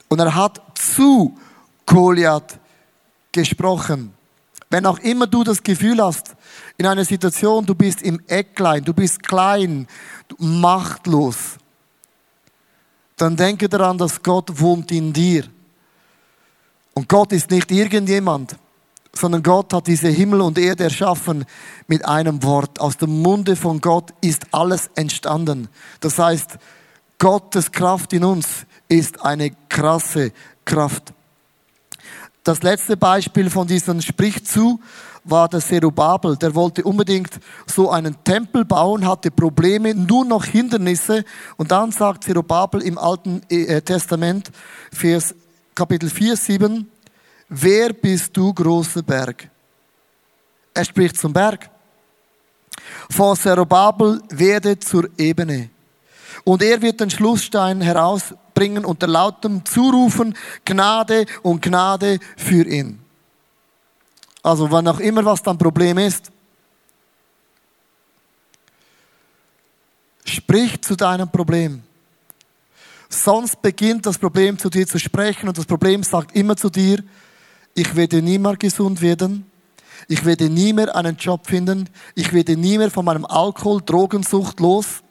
Und 0.09 0.18
er 0.18 0.35
hat 0.35 0.62
zu 0.75 1.37
Goliath 1.85 2.59
gesprochen. 3.33 4.14
Wenn 4.71 4.87
auch 4.87 4.99
immer 5.00 5.26
du 5.26 5.45
das 5.45 5.62
Gefühl 5.62 6.02
hast, 6.02 6.35
in 6.78 6.87
einer 6.87 7.04
Situation, 7.04 7.66
du 7.66 7.75
bist 7.75 8.02
im 8.02 8.21
Ecklein, 8.26 8.83
du 8.83 8.95
bist 8.95 9.23
klein, 9.23 9.87
machtlos, 10.38 11.59
dann 13.16 13.37
denke 13.37 13.68
daran, 13.68 13.97
dass 13.99 14.23
Gott 14.23 14.61
wohnt 14.61 14.90
in 14.90 15.12
dir. 15.12 15.45
Und 16.96 17.10
Gott 17.10 17.30
ist 17.32 17.50
nicht 17.50 17.70
irgendjemand, 17.70 18.56
sondern 19.12 19.42
Gott 19.42 19.74
hat 19.74 19.86
diese 19.86 20.08
Himmel 20.08 20.40
und 20.40 20.58
Erde 20.58 20.84
erschaffen 20.84 21.44
mit 21.88 22.02
einem 22.06 22.42
Wort. 22.42 22.80
Aus 22.80 22.96
dem 22.96 23.20
Munde 23.20 23.54
von 23.54 23.82
Gott 23.82 24.14
ist 24.22 24.46
alles 24.50 24.88
entstanden. 24.94 25.68
Das 26.00 26.18
heißt, 26.18 26.56
Gottes 27.18 27.70
Kraft 27.70 28.14
in 28.14 28.24
uns 28.24 28.64
ist 28.88 29.22
eine 29.22 29.50
krasse 29.68 30.32
Kraft. 30.64 31.12
Das 32.44 32.62
letzte 32.62 32.96
Beispiel 32.96 33.50
von 33.50 33.66
diesem 33.66 34.00
Sprich 34.00 34.46
zu 34.46 34.80
war 35.24 35.50
der 35.50 35.60
Zerubabel. 35.60 36.36
Der 36.38 36.54
wollte 36.54 36.82
unbedingt 36.82 37.40
so 37.66 37.90
einen 37.90 38.16
Tempel 38.24 38.64
bauen, 38.64 39.06
hatte 39.06 39.30
Probleme, 39.30 39.94
nur 39.94 40.24
noch 40.24 40.46
Hindernisse. 40.46 41.24
Und 41.58 41.72
dann 41.72 41.92
sagt 41.92 42.24
Zerubabel 42.24 42.80
im 42.80 42.96
Alten 42.96 43.42
äh, 43.50 43.82
Testament, 43.82 44.50
Vers 44.90 45.34
Kapitel 45.76 46.09
4, 46.09 46.37
7, 46.37 46.90
wer 47.50 47.92
bist 47.92 48.35
du, 48.35 48.50
großer 48.50 49.02
Berg? 49.02 49.47
Er 50.73 50.87
spricht 50.87 51.18
zum 51.18 51.35
Berg. 51.35 51.68
Vor 53.11 53.37
Zerubabel 53.37 54.23
werde 54.30 54.78
zur 54.78 55.11
Ebene. 55.18 55.68
Und 56.45 56.62
er 56.62 56.80
wird 56.80 57.00
den 57.00 57.11
Schlussstein 57.11 57.83
herausbringen 57.83 58.87
unter 58.87 59.06
lautem 59.06 59.66
Zurufen, 59.66 60.35
Gnade 60.64 61.26
und 61.42 61.61
Gnade 61.61 62.21
für 62.38 62.66
ihn. 62.66 62.99
Also, 64.42 64.71
wann 64.71 64.88
auch 64.88 65.00
immer 65.00 65.26
was 65.26 65.42
dein 65.42 65.59
Problem 65.59 65.99
ist, 65.99 66.33
sprich 70.25 70.80
zu 70.80 70.97
deinem 70.97 71.30
Problem. 71.30 71.83
Sonst 73.08 73.62
beginnt 73.62 74.06
das 74.06 74.18
Problem 74.18 74.58
zu 74.58 74.68
dir 74.68 74.86
zu 74.86 74.98
sprechen 74.98 75.48
und 75.48 75.58
das 75.58 75.66
Problem 75.66 76.02
sagt 76.02 76.34
immer 76.34 76.56
zu 76.56 76.70
dir, 76.70 77.02
ich 77.75 77.94
werde 77.94 78.22
niemals 78.22 78.58
gesund 78.58 79.02
werden. 79.02 79.44
Ich 80.08 80.25
werde 80.25 80.48
nie 80.48 80.72
mehr 80.72 80.94
einen 80.96 81.16
Job 81.16 81.46
finden. 81.46 81.88
Ich 82.14 82.32
werde 82.32 82.56
nie 82.56 82.78
mehr 82.78 82.90
von 82.90 83.04
meinem 83.04 83.25
Alkohol, 83.25 83.82
Drogensucht 83.84 84.60
los. 84.60 85.02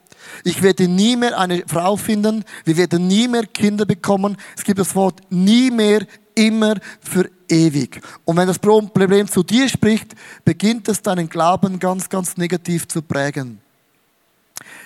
Ich 0.42 0.62
werde 0.62 0.88
nie 0.88 1.16
mehr 1.16 1.38
eine 1.38 1.62
Frau 1.66 1.96
finden. 1.96 2.44
Wir 2.64 2.76
werden 2.76 3.06
nie 3.06 3.28
mehr 3.28 3.46
Kinder 3.46 3.86
bekommen. 3.86 4.36
Es 4.56 4.64
gibt 4.64 4.78
das 4.78 4.94
Wort 4.94 5.20
nie 5.30 5.70
mehr, 5.70 6.06
immer 6.34 6.74
für 7.00 7.30
ewig. 7.48 8.00
Und 8.24 8.36
wenn 8.36 8.48
das 8.48 8.58
Problem 8.58 9.28
zu 9.28 9.42
dir 9.42 9.68
spricht, 9.68 10.14
beginnt 10.44 10.88
es 10.88 11.02
deinen 11.02 11.28
Glauben 11.28 11.78
ganz, 11.78 12.08
ganz 12.08 12.36
negativ 12.36 12.88
zu 12.88 13.02
prägen. 13.02 13.60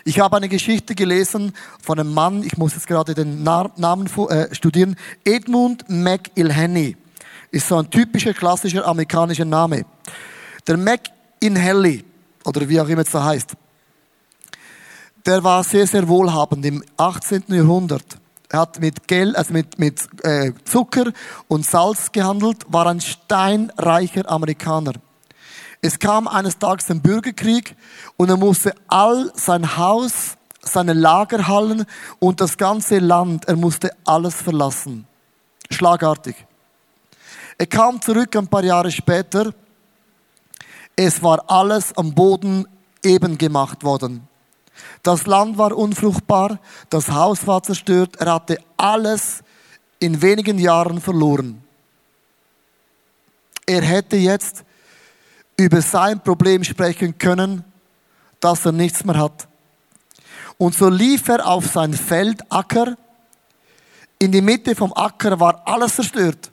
Ich 0.04 0.19
habe 0.21 0.37
eine 0.37 0.49
Geschichte 0.49 0.95
gelesen 0.95 1.52
von 1.83 1.99
einem 1.99 2.14
Mann, 2.14 2.42
ich 2.42 2.57
muss 2.57 2.75
jetzt 2.75 2.87
gerade 2.87 3.14
den 3.14 3.42
Namen 3.42 4.07
äh, 4.28 4.54
studieren, 4.54 4.97
Edmund 5.25 5.85
McIlhenny. 5.88 6.97
Ist 7.50 7.69
so 7.69 7.76
ein 7.76 7.90
typischer, 7.90 8.33
klassischer 8.33 8.87
amerikanischer 8.87 9.45
Name. 9.45 9.85
Der 10.66 10.76
McIlhenny, 10.76 12.04
oder 12.45 12.69
wie 12.69 12.80
auch 12.80 12.88
immer 12.88 13.02
es 13.02 13.12
so 13.12 13.23
heißt, 13.23 13.54
der 15.26 15.45
war 15.45 15.62
sehr, 15.64 15.87
sehr 15.87 16.09
wohlhabend 16.09 16.64
im 16.64 16.83
18. 16.97 17.45
Jahrhundert. 17.49 18.19
Er 18.49 18.61
hat 18.61 18.80
mit 18.80 19.07
Geld, 19.07 19.37
also 19.37 19.52
mit, 19.52 19.78
mit 19.78 20.09
äh, 20.25 20.52
Zucker 20.64 21.12
und 21.47 21.66
Salz 21.66 22.11
gehandelt, 22.11 22.64
war 22.69 22.87
ein 22.87 23.00
steinreicher 23.00 24.28
Amerikaner. 24.28 24.95
Es 25.83 25.99
kam 25.99 26.29
eines 26.29 26.59
Tages 26.59 26.91
ein 26.91 27.01
Bürgerkrieg 27.01 27.75
und 28.17 28.29
er 28.29 28.37
musste 28.37 28.75
all 28.89 29.33
sein 29.35 29.77
Haus, 29.79 30.37
seine 30.61 30.93
Lagerhallen 30.93 31.87
und 32.19 32.41
das 32.41 32.59
ganze 32.59 32.99
Land, 32.99 33.47
er 33.47 33.57
musste 33.57 33.91
alles 34.05 34.35
verlassen. 34.35 35.07
Schlagartig. 35.71 36.37
Er 37.57 37.67
kam 37.67 38.01
zurück 38.03 38.37
ein 38.37 38.49
paar 38.49 38.65
Jahre 38.65 38.91
später. 38.91 39.55
Es 40.97 41.23
war 41.23 41.51
alles 41.51 41.97
am 41.97 42.15
Boden 42.15 42.67
eben 43.03 43.39
gemacht 43.39 43.83
worden. 43.83 44.29
Das 45.03 45.27
Land 45.27 45.57
war 45.57 45.77
unfruchtbar, 45.77 46.59
das 46.91 47.11
Haus 47.11 47.47
war 47.47 47.63
zerstört, 47.63 48.17
er 48.17 48.35
hatte 48.35 48.59
alles 48.77 49.43
in 49.99 50.21
wenigen 50.21 50.59
Jahren 50.59 51.01
verloren. 51.01 51.63
Er 53.67 53.83
hätte 53.83 54.17
jetzt 54.17 54.65
über 55.61 55.83
sein 55.83 56.21
Problem 56.23 56.64
sprechen 56.64 57.19
können, 57.19 57.64
dass 58.40 58.64
er 58.64 58.73
nichts 58.73 59.05
mehr 59.05 59.19
hat. 59.19 59.47
Und 60.57 60.75
so 60.75 60.88
lief 60.88 61.29
er 61.29 61.47
auf 61.47 61.67
sein 61.67 61.93
Feld, 61.93 62.40
Acker. 62.50 62.97
In 64.19 64.33
die 64.33 64.40
Mitte 64.40 64.75
vom 64.75 64.93
Acker 64.95 65.38
war 65.38 65.62
alles 65.67 65.97
zerstört. 65.97 66.50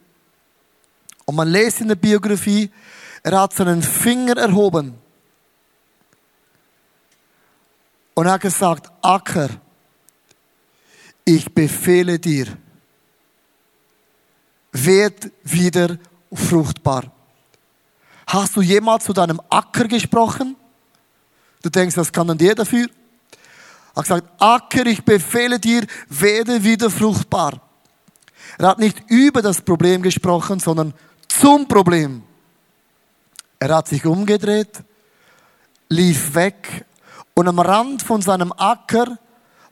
Und 1.26 1.36
man 1.36 1.48
lest 1.48 1.82
in 1.82 1.88
der 1.88 1.96
Biografie, 1.96 2.70
er 3.24 3.42
hat 3.42 3.54
seinen 3.54 3.82
Finger 3.82 4.38
erhoben 4.38 4.96
und 8.14 8.28
hat 8.30 8.42
gesagt, 8.42 8.92
Acker, 9.02 9.50
ich 11.24 11.54
befehle 11.54 12.20
dir, 12.20 12.48
werd 14.72 15.32
wieder 15.44 15.98
fruchtbar. 16.34 17.12
Hast 18.28 18.58
du 18.58 18.62
jemals 18.62 19.06
zu 19.06 19.14
deinem 19.14 19.42
Acker 19.50 19.88
gesprochen? 19.88 20.58
Du 21.62 21.70
denkst, 21.70 21.96
das 21.96 22.12
kann 22.12 22.28
dann 22.28 22.38
dir 22.38 22.54
dafür. 22.54 22.88
Er 23.96 23.96
hat 23.96 24.04
gesagt, 24.04 24.30
Acker, 24.38 24.86
ich 24.86 25.04
befehle 25.04 25.60
dir, 25.60 25.88
werde 26.10 26.64
wieder 26.64 26.90
fruchtbar. 26.90 27.62
Er 28.58 28.68
hat 28.68 28.80
nicht 28.80 29.10
über 29.10 29.42
das 29.42 29.62
Problem 29.62 30.02
gesprochen, 30.02 30.60
sondern 30.60 30.94
zum 31.28 31.68
Problem. 31.68 32.22
Er 33.60 33.76
hat 33.76 33.88
sich 33.88 34.06
umgedreht, 34.06 34.84
lief 35.90 36.36
weg 36.36 36.86
und 37.34 37.48
am 37.48 37.60
Rand 37.60 38.04
von 38.04 38.22
seinem 38.22 38.52
Acker 38.52 39.18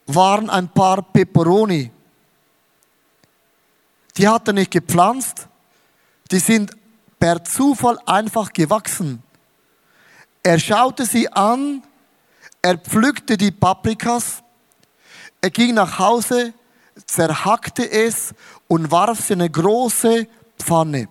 waren 0.07 0.49
ein 0.49 0.69
paar 0.69 1.01
Peperoni. 1.01 1.91
Die 4.17 4.27
hat 4.27 4.47
er 4.47 4.53
nicht 4.53 4.71
gepflanzt, 4.71 5.47
die 6.31 6.39
sind 6.39 6.71
per 7.25 7.43
Zufall 7.43 7.97
einfach 8.05 8.53
gewachsen. 8.53 9.23
Er 10.43 10.59
schaute 10.59 11.07
sie 11.07 11.27
an, 11.27 11.81
er 12.61 12.77
pflückte 12.77 13.35
die 13.35 13.49
Paprikas, 13.49 14.43
er 15.41 15.49
ging 15.49 15.73
nach 15.73 15.97
Hause, 15.97 16.53
zerhackte 17.07 17.89
es 17.89 18.35
und 18.67 18.91
warf 18.91 19.21
sie 19.21 19.33
in 19.33 19.41
eine 19.41 19.49
große 19.49 20.27
Pfanne 20.59 21.07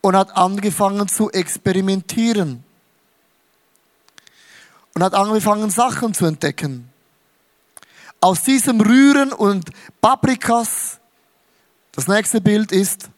und 0.00 0.16
hat 0.16 0.36
angefangen 0.36 1.06
zu 1.06 1.30
experimentieren 1.30 2.64
und 4.94 5.02
hat 5.04 5.14
angefangen, 5.14 5.70
Sachen 5.70 6.12
zu 6.12 6.26
entdecken. 6.26 6.90
Aus 8.20 8.42
diesem 8.42 8.80
Rühren 8.80 9.32
und 9.32 9.70
Paprikas, 10.00 10.98
das 11.92 12.08
nächste 12.08 12.40
Bild 12.40 12.72
ist 12.72 13.10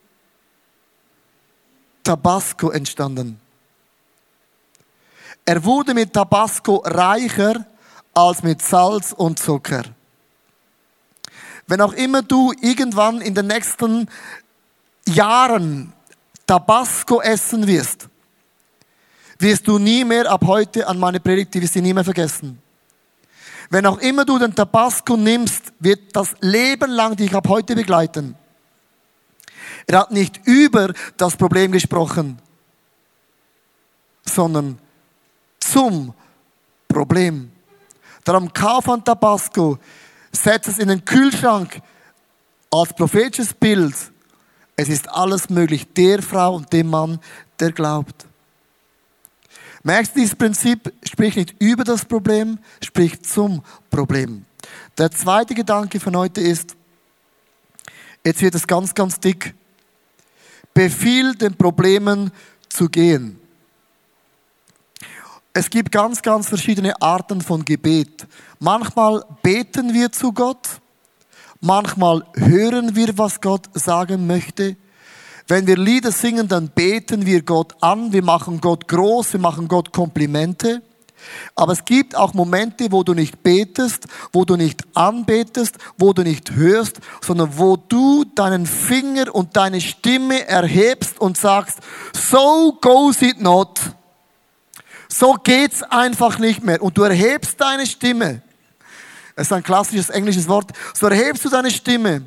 Tabasco 2.07 2.71
entstanden. 2.71 3.41
Er 5.45 5.65
wurde 5.65 5.93
mit 5.93 6.13
Tabasco 6.13 6.77
reicher 6.85 7.67
als 8.15 8.45
mit 8.45 8.63
Salz 8.63 9.13
und 9.13 9.41
Zucker. 9.41 9.83
Wenn 11.67 11.81
auch 11.81 11.95
immer 11.95 12.23
du 12.23 12.53
irgendwann 12.61 13.21
in 13.21 13.35
den 13.35 13.49
nächsten 13.49 14.09
Jahren 15.09 15.93
Tabasco 16.47 17.21
essen 17.21 17.67
wirst, 17.67 18.09
wirst 19.41 19.67
du 19.67 19.81
nie 19.81 20.05
mehr 20.05 20.31
ab 20.31 20.45
heute 20.47 20.87
an 20.87 21.01
meine 21.01 21.19
Predigt, 21.19 21.55
die 21.55 21.61
wirst 21.61 21.75
du 21.75 21.83
nie 21.83 21.93
mehr 21.93 22.05
vergessen. 22.05 22.63
Wenn 23.69 23.85
auch 23.85 23.99
immer 23.99 24.25
du 24.25 24.39
den 24.39 24.55
Tabasco 24.55 25.17
nimmst, 25.17 25.73
wird 25.81 26.15
das 26.15 26.37
Leben 26.41 26.93
lang 26.93 27.17
dich 27.17 27.35
ab 27.35 27.49
heute 27.49 27.75
begleiten. 27.75 28.37
Er 29.87 30.01
hat 30.01 30.11
nicht 30.11 30.41
über 30.45 30.93
das 31.17 31.37
Problem 31.37 31.73
gesprochen, 31.73 32.39
sondern 34.25 34.79
zum 35.61 36.13
Problem. 36.89 37.53
Darum 38.25 38.53
kauf 38.53 38.89
an 38.89 39.05
Tabasco, 39.05 39.79
setz 40.33 40.67
es 40.69 40.79
in 40.79 40.89
den 40.89 41.05
Kühlschrank 41.05 41.81
als 42.71 42.93
prophetisches 42.95 43.55
Bild. 43.55 43.95
Es 44.75 44.89
ist 44.89 45.09
alles 45.09 45.49
möglich, 45.49 45.87
der 45.95 46.23
Frau 46.23 46.57
und 46.57 46.73
dem 46.73 46.91
Mann, 46.91 47.21
der 47.61 47.73
glaubt. 47.73 48.27
Merkst 49.85 50.17
du, 50.17 50.21
dieses 50.21 50.35
Prinzip 50.35 50.93
spricht 51.05 51.37
nicht 51.37 51.55
über 51.61 51.85
das 51.85 52.05
Problem, 52.05 52.59
spricht 52.83 53.25
zum 53.25 53.63
Problem. 53.89 54.45
Der 54.99 55.13
zweite 55.13 55.55
Gedanke 55.55 56.01
von 56.01 56.17
heute 56.17 56.41
ist, 56.41 56.75
jetzt 58.25 58.43
wird 58.43 58.57
es 58.57 58.67
ganz, 58.67 58.93
ganz 58.95 59.21
dick. 59.21 59.55
Befiehl 60.77 61.35
den 61.35 61.55
Problemen 61.55 62.31
zu 62.69 62.91
gehen. 62.91 63.41
Es 65.55 65.71
gibt 65.71 65.91
ganz, 65.91 66.21
ganz 66.21 66.51
verschiedene 66.51 67.01
Arten 67.01 67.41
von 67.41 67.65
Gebet. 67.65 68.27
Manchmal 68.59 69.25
beten 69.43 69.95
wir 69.95 70.13
zu 70.13 70.35
Gott, 70.35 70.69
manchmal 71.63 72.27
hören 72.35 72.95
wir, 72.95 73.17
was 73.17 73.41
Gott 73.41 73.71
sagen 73.73 74.27
möchte. 74.27 74.77
Wenn 75.49 75.67
wir 75.67 75.79
Lieder 75.79 76.13
singen, 76.13 76.47
dann 76.47 76.69
beten 76.69 77.25
wir 77.25 77.41
Gott 77.41 77.75
an, 77.81 78.13
wir 78.13 78.23
machen 78.23 78.61
Gott 78.61 78.87
groß, 78.87 79.33
wir 79.33 79.41
machen 79.41 79.69
Gott 79.69 79.95
Komplimente. 79.95 80.83
Aber 81.55 81.73
es 81.73 81.85
gibt 81.85 82.15
auch 82.15 82.35
Momente, 82.35 82.93
wo 82.93 83.03
du 83.03 83.15
nicht 83.15 83.43
betest, 83.43 84.07
wo 84.33 84.45
du 84.45 84.57
nicht 84.57 84.85
anbetest, 84.95 85.77
wo 85.99 86.13
du 86.13 86.23
nicht 86.23 86.53
hörst, 86.53 87.01
sondern 87.21 87.59
wo 87.59 87.77
du 87.77 88.25
deinen 88.35 88.67
Finger 88.67 89.35
und 89.35 89.57
deine 89.57 89.81
Stimme 89.81 90.47
erhebst 90.47 91.21
und 91.21 91.39
sagst, 91.39 91.79
so 92.13 92.79
goes 92.81 93.23
it 93.23 93.41
not. 93.41 93.81
So 95.09 95.35
geht's 95.35 95.83
einfach 95.83 96.39
nicht 96.39 96.63
mehr. 96.63 96.83
Und 96.83 96.99
du 96.99 97.03
erhebst 97.03 97.61
deine 97.61 97.87
Stimme. 97.87 98.43
Das 99.35 99.49
ist 99.49 99.53
ein 99.53 99.63
klassisches 99.63 100.11
englisches 100.11 100.49
Wort. 100.49 100.73
So 100.95 101.07
erhebst 101.07 101.45
du 101.45 101.49
deine 101.49 101.71
Stimme 101.71 102.23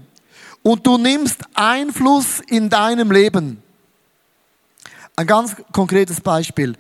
und 0.64 0.86
du 0.86 0.98
nimmst 0.98 1.42
Einfluss 1.54 2.40
in 2.48 2.70
deinem 2.70 3.12
Leben. 3.12 3.62
Ein 5.16 5.28
ganz 5.28 5.56
konkretes 5.72 6.22
Beispiel. 6.22 6.78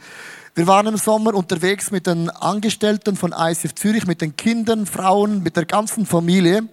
Wir 0.59 0.67
waren 0.67 0.87
im 0.87 0.97
Sommer 0.97 1.35
unterwegs 1.35 1.89
mit 1.89 2.05
den 2.05 2.29
Angestellten 2.29 3.15
von 3.15 3.33
ICF 3.33 3.75
Zürich, 3.75 4.05
mit 4.05 4.19
den 4.19 4.35
Kindern, 4.35 4.85
Frauen, 4.85 5.41
mit 5.41 5.55
der 5.55 5.63
ganzen 5.63 6.05
Familie. 6.05 6.67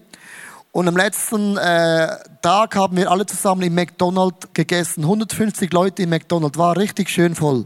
Und 0.72 0.88
am 0.88 0.96
letzten 0.96 1.56
äh, 1.56 2.08
Tag 2.42 2.74
haben 2.74 2.96
wir 2.96 3.08
alle 3.08 3.26
zusammen 3.26 3.62
im 3.62 3.76
McDonald's 3.76 4.48
gegessen. 4.54 5.04
150 5.04 5.72
Leute 5.72 6.02
im 6.02 6.10
McDonald's, 6.10 6.58
war 6.58 6.76
richtig 6.76 7.10
schön 7.10 7.36
voll. 7.36 7.64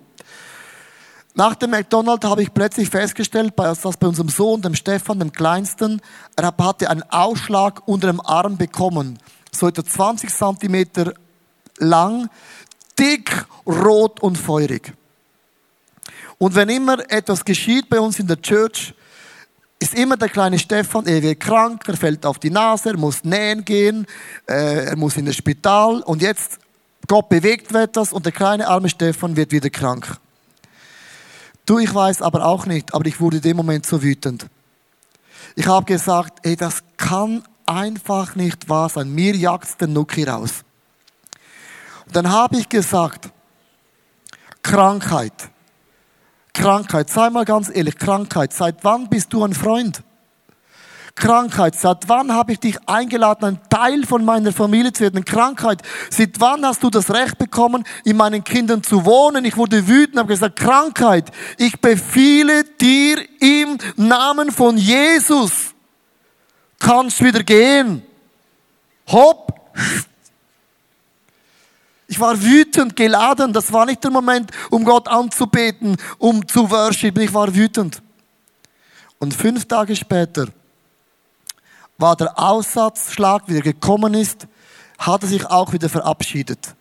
Nach 1.33 1.55
dem 1.55 1.71
McDonald's 1.71 2.27
habe 2.27 2.43
ich 2.43 2.53
plötzlich 2.53 2.91
festgestellt, 2.91 3.55
dass 3.57 3.97
bei 3.97 4.07
unserem 4.07 4.29
Sohn, 4.29 4.61
dem 4.61 4.75
Stefan, 4.75 5.21
dem 5.21 5.33
Kleinsten, 5.33 6.03
er 6.37 6.55
hatte 6.59 6.91
einen 6.91 7.03
Ausschlag 7.05 7.89
unter 7.89 8.09
dem 8.09 8.21
Arm 8.21 8.59
bekommen. 8.59 9.19
So 9.53 9.69
etwa 9.69 9.87
20 9.87 10.29
Zentimeter 10.29 11.15
lang. 11.79 12.29
dick, 12.99 13.47
rot 13.65 14.21
und 14.21 14.37
feurig. 14.37 14.93
Und 16.43 16.55
wenn 16.55 16.71
immer 16.71 16.99
etwas 17.13 17.45
geschieht 17.45 17.91
bei 17.91 18.01
uns 18.01 18.19
in 18.19 18.27
der 18.27 18.41
Church, 18.41 18.95
ist 19.79 19.93
immer 19.93 20.17
der 20.17 20.31
kleine 20.31 20.59
Stefan, 20.59 21.07
er 21.07 21.23
wird 21.23 21.39
krank, 21.39 21.83
er 21.87 21.99
fällt 21.99 22.25
auf 22.25 22.39
die 22.39 22.49
Nase, 22.49 22.89
er 22.89 22.97
muss 22.97 23.25
nähen 23.25 23.63
gehen, 23.63 24.07
äh, 24.47 24.87
er 24.87 24.97
muss 24.97 25.19
in 25.19 25.27
das 25.27 25.37
Spital 25.37 26.01
und 26.01 26.23
jetzt 26.23 26.59
Gott 27.07 27.29
bewegt 27.29 27.75
etwas 27.75 28.15
und 28.15 28.25
der 28.25 28.33
kleine 28.33 28.69
arme 28.69 28.89
Stefan 28.89 29.37
wird 29.37 29.53
wieder 29.53 29.69
krank. 29.69 30.17
Du, 31.67 31.79
ich 31.79 31.95
weiß 31.95 32.23
aber 32.23 32.47
auch 32.47 32.65
nicht, 32.65 32.95
aber 32.95 33.05
ich 33.05 33.21
wurde 33.21 33.37
in 33.37 33.43
dem 33.43 33.59
Moment 33.59 33.85
so 33.85 34.03
wütend. 34.03 34.47
Ich 35.57 35.67
habe 35.67 35.85
gesagt, 35.85 36.39
ey, 36.47 36.57
das 36.57 36.83
kann 36.97 37.43
einfach 37.67 38.35
nicht 38.35 38.67
wahr 38.71 38.89
sein. 38.89 39.15
Mir 39.15 39.37
jagt 39.37 39.79
den 39.79 39.93
Nuki 39.93 40.25
raus. 40.25 40.65
Und 42.07 42.17
dann 42.17 42.31
habe 42.31 42.57
ich 42.57 42.69
gesagt, 42.69 43.29
Krankheit. 44.63 45.51
Krankheit, 46.53 47.11
sei 47.11 47.31
mal 47.31 47.45
ganz 47.45 47.71
ehrlich, 47.73 47.97
Krankheit, 47.97 48.53
seit 48.53 48.83
wann 48.83 49.09
bist 49.09 49.33
du 49.33 49.45
ein 49.45 49.55
Freund? 49.55 50.03
Krankheit, 51.15 51.75
seit 51.75 52.09
wann 52.09 52.33
habe 52.33 52.53
ich 52.53 52.61
dich 52.61 52.77
eingeladen, 52.89 53.45
ein 53.45 53.61
Teil 53.69 54.05
von 54.07 54.25
meiner 54.25 54.53
Familie 54.53 54.93
zu 54.93 55.03
werden? 55.03 55.25
Krankheit, 55.25 55.83
seit 56.09 56.41
wann 56.41 56.65
hast 56.65 56.83
du 56.83 56.91
das 56.91 57.13
Recht 57.13 57.37
bekommen, 57.39 57.85
in 58.05 58.17
meinen 58.17 58.43
Kindern 58.43 58.83
zu 58.83 59.05
wohnen? 59.05 59.45
Ich 59.45 59.57
wurde 59.57 59.87
wütend, 59.87 60.19
habe 60.19 60.29
gesagt, 60.29 60.59
Krankheit, 60.59 61.31
ich 61.59 61.81
befehle 61.81 62.65
dir 62.65 63.19
im 63.41 63.77
Namen 63.97 64.51
von 64.51 64.77
Jesus, 64.77 65.75
kannst 66.79 67.23
wieder 67.23 67.43
gehen. 67.43 68.03
Hopp, 69.09 69.50
ich 72.21 72.27
war 72.27 72.43
wütend, 72.43 72.97
geladen. 72.97 73.55
Das 73.55 73.73
war 73.73 73.87
nicht 73.87 74.05
der 74.05 74.11
Moment, 74.11 74.51
um 74.69 74.85
Gott 74.85 75.09
anzubeten, 75.09 75.97
um 76.19 76.47
zu 76.47 76.71
worshipen. 76.71 77.23
Ich 77.23 77.33
war 77.33 77.55
wütend. 77.55 78.03
Und 79.19 79.33
fünf 79.33 79.67
Tage 79.67 79.97
später 79.97 80.49
war 81.97 82.17
der 82.17 82.39
Aussatzschlag, 82.39 83.45
wie 83.47 83.57
er 83.57 83.63
gekommen 83.63 84.13
ist, 84.13 84.47
hat 84.99 85.23
er 85.23 85.29
sich 85.29 85.47
auch 85.47 85.73
wieder 85.73 85.89
verabschiedet. 85.89 86.75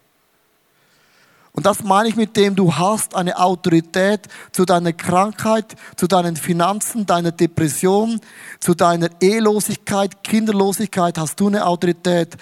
Und 1.53 1.65
das 1.65 1.83
meine 1.83 2.09
ich 2.09 2.17
mit 2.17 2.35
dem, 2.35 2.55
du 2.55 2.75
hast 2.75 3.15
eine 3.15 3.37
Autorität 3.37 4.27
zu 4.51 4.65
deiner 4.65 4.91
Krankheit, 4.91 5.73
zu 5.95 6.07
deinen 6.07 6.35
Finanzen, 6.35 7.05
deiner 7.05 7.31
Depression, 7.31 8.19
zu 8.59 8.75
deiner 8.75 9.09
Ehelosigkeit, 9.21 10.21
Kinderlosigkeit, 10.21 11.17
hast 11.17 11.39
du 11.39 11.47
eine 11.47 11.65
Autorität. 11.65 12.35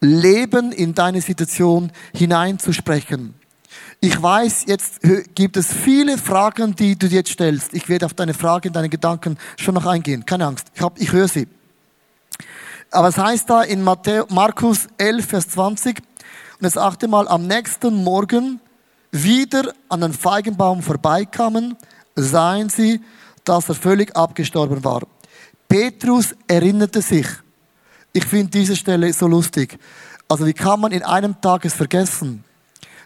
Leben 0.00 0.72
in 0.72 0.94
deine 0.94 1.20
Situation 1.20 1.90
hineinzusprechen. 2.14 3.34
Ich 4.00 4.20
weiß, 4.22 4.64
jetzt 4.66 5.00
gibt 5.34 5.56
es 5.56 5.72
viele 5.72 6.18
Fragen, 6.18 6.76
die 6.76 6.98
du 6.98 7.06
jetzt 7.06 7.30
stellst. 7.30 7.72
Ich 7.72 7.88
werde 7.88 8.06
auf 8.06 8.14
deine 8.14 8.34
Frage, 8.34 8.70
deine 8.70 8.88
Gedanken 8.88 9.38
schon 9.56 9.74
noch 9.74 9.86
eingehen. 9.86 10.26
Keine 10.26 10.46
Angst. 10.46 10.68
Ich, 10.74 10.82
ich 10.96 11.12
höre 11.12 11.28
sie. 11.28 11.48
Aber 12.90 13.08
es 13.08 13.18
heißt 13.18 13.48
da 13.48 13.62
in 13.62 13.82
Matthäus, 13.82 14.30
Markus 14.30 14.86
11, 14.98 15.26
Vers 15.26 15.48
20, 15.50 15.98
und 16.58 16.64
jetzt 16.64 16.78
achte 16.78 17.08
mal, 17.08 17.28
am 17.28 17.46
nächsten 17.46 18.02
Morgen 18.02 18.60
wieder 19.10 19.72
an 19.88 20.00
den 20.00 20.12
Feigenbaum 20.12 20.82
vorbeikamen, 20.82 21.76
sahen 22.14 22.68
sie, 22.68 23.00
dass 23.44 23.68
er 23.68 23.74
völlig 23.74 24.16
abgestorben 24.16 24.82
war. 24.84 25.02
Petrus 25.68 26.34
erinnerte 26.46 27.02
sich, 27.02 27.26
ich 28.16 28.24
finde 28.24 28.50
diese 28.50 28.74
Stelle 28.74 29.12
so 29.12 29.26
lustig. 29.26 29.78
Also 30.26 30.46
wie 30.46 30.54
kann 30.54 30.80
man 30.80 30.90
in 30.90 31.02
einem 31.02 31.38
Tag 31.40 31.66
es 31.66 31.74
vergessen? 31.74 32.42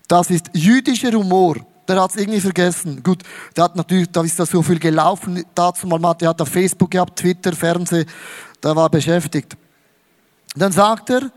Das 0.07 0.31
ist 0.31 0.51
jüdischer 0.53 1.11
Humor. 1.13 1.57
Der 1.89 2.01
hat 2.01 2.13
es 2.13 2.17
irgendwie 2.17 2.41
vergessen. 2.41 3.03
Gut, 3.03 3.25
der 3.57 3.65
hat 3.65 3.75
natürlich, 3.75 4.09
da 4.13 4.23
ist 4.23 4.39
da 4.39 4.47
so 4.47 4.63
viel 4.63 4.79
gelaufen. 4.79 5.45
Dazu 5.53 5.89
mal, 5.89 6.15
der 6.15 6.29
hat 6.29 6.41
auf 6.41 6.49
Facebook 6.49 6.93
gehabt, 6.93 7.19
Twitter, 7.19 7.53
Fernsehen, 7.53 8.07
da 8.61 8.77
war 8.77 8.89
beschäftigt. 8.89 9.57
Dann 10.55 10.71
sagt 10.71 11.11
er, 11.11 11.33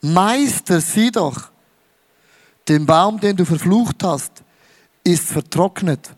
Meister, 0.00 0.80
sieh 0.80 1.10
doch, 1.10 1.50
den 2.66 2.86
Baum, 2.86 3.20
den 3.20 3.36
du 3.36 3.44
verflucht 3.44 4.02
hast, 4.02 4.42
ist 5.02 5.28
vertrocknet. 5.28 6.14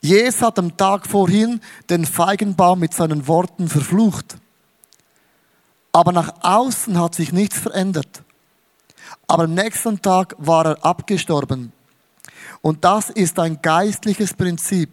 Jesus 0.00 0.40
hat 0.40 0.58
am 0.58 0.74
Tag 0.76 1.06
vorhin 1.06 1.60
den 1.90 2.06
Feigenbaum 2.06 2.78
mit 2.78 2.94
seinen 2.94 3.26
Worten 3.28 3.68
verflucht. 3.68 4.36
Aber 5.94 6.10
nach 6.10 6.34
außen 6.42 7.00
hat 7.00 7.14
sich 7.14 7.32
nichts 7.32 7.56
verändert. 7.56 8.24
Aber 9.28 9.44
am 9.44 9.54
nächsten 9.54 10.02
Tag 10.02 10.34
war 10.38 10.66
er 10.66 10.84
abgestorben. 10.84 11.72
Und 12.62 12.84
das 12.84 13.10
ist 13.10 13.38
ein 13.38 13.62
geistliches 13.62 14.34
Prinzip. 14.34 14.90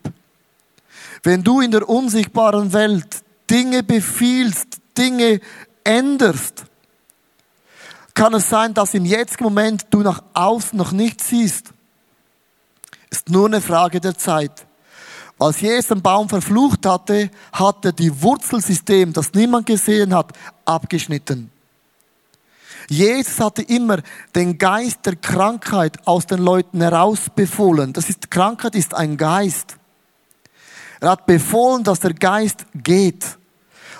Wenn 1.23 1.43
du 1.43 1.59
in 1.59 1.71
der 1.71 1.89
unsichtbaren 1.89 2.71
Welt 2.71 3.23
Dinge 3.49 3.81
befiehlst, 3.81 4.79
Dinge 4.95 5.41
änderst, 5.83 6.65
kann 8.13 8.35
es 8.35 8.47
sein, 8.47 8.75
dass 8.75 8.93
im 8.93 9.05
jetzigen 9.05 9.45
Moment 9.45 9.87
du 9.89 10.01
nach 10.01 10.21
außen 10.35 10.77
noch 10.77 10.91
nichts 10.91 11.29
siehst. 11.29 11.73
Ist 13.09 13.27
nur 13.29 13.47
eine 13.47 13.61
Frage 13.61 13.99
der 13.99 14.15
Zeit. 14.15 14.67
Als 15.41 15.59
Jesus 15.59 15.87
den 15.87 16.03
Baum 16.03 16.29
verflucht 16.29 16.85
hatte, 16.85 17.31
hatte 17.51 17.91
die 17.91 18.21
Wurzelsystem, 18.21 19.11
das 19.11 19.33
niemand 19.33 19.65
gesehen 19.65 20.13
hat, 20.13 20.33
abgeschnitten. 20.65 21.49
Jesus 22.87 23.39
hatte 23.39 23.63
immer 23.63 24.03
den 24.35 24.59
Geist 24.59 24.99
der 25.03 25.15
Krankheit 25.15 25.97
aus 26.05 26.27
den 26.27 26.43
Leuten 26.43 26.79
herausbefohlen. 26.79 27.91
Das 27.91 28.07
ist, 28.07 28.29
Krankheit 28.29 28.75
ist 28.75 28.93
ein 28.93 29.17
Geist. 29.17 29.77
Er 30.99 31.09
hat 31.09 31.25
befohlen, 31.25 31.83
dass 31.83 32.01
der 32.01 32.13
Geist 32.13 32.67
geht. 32.75 33.39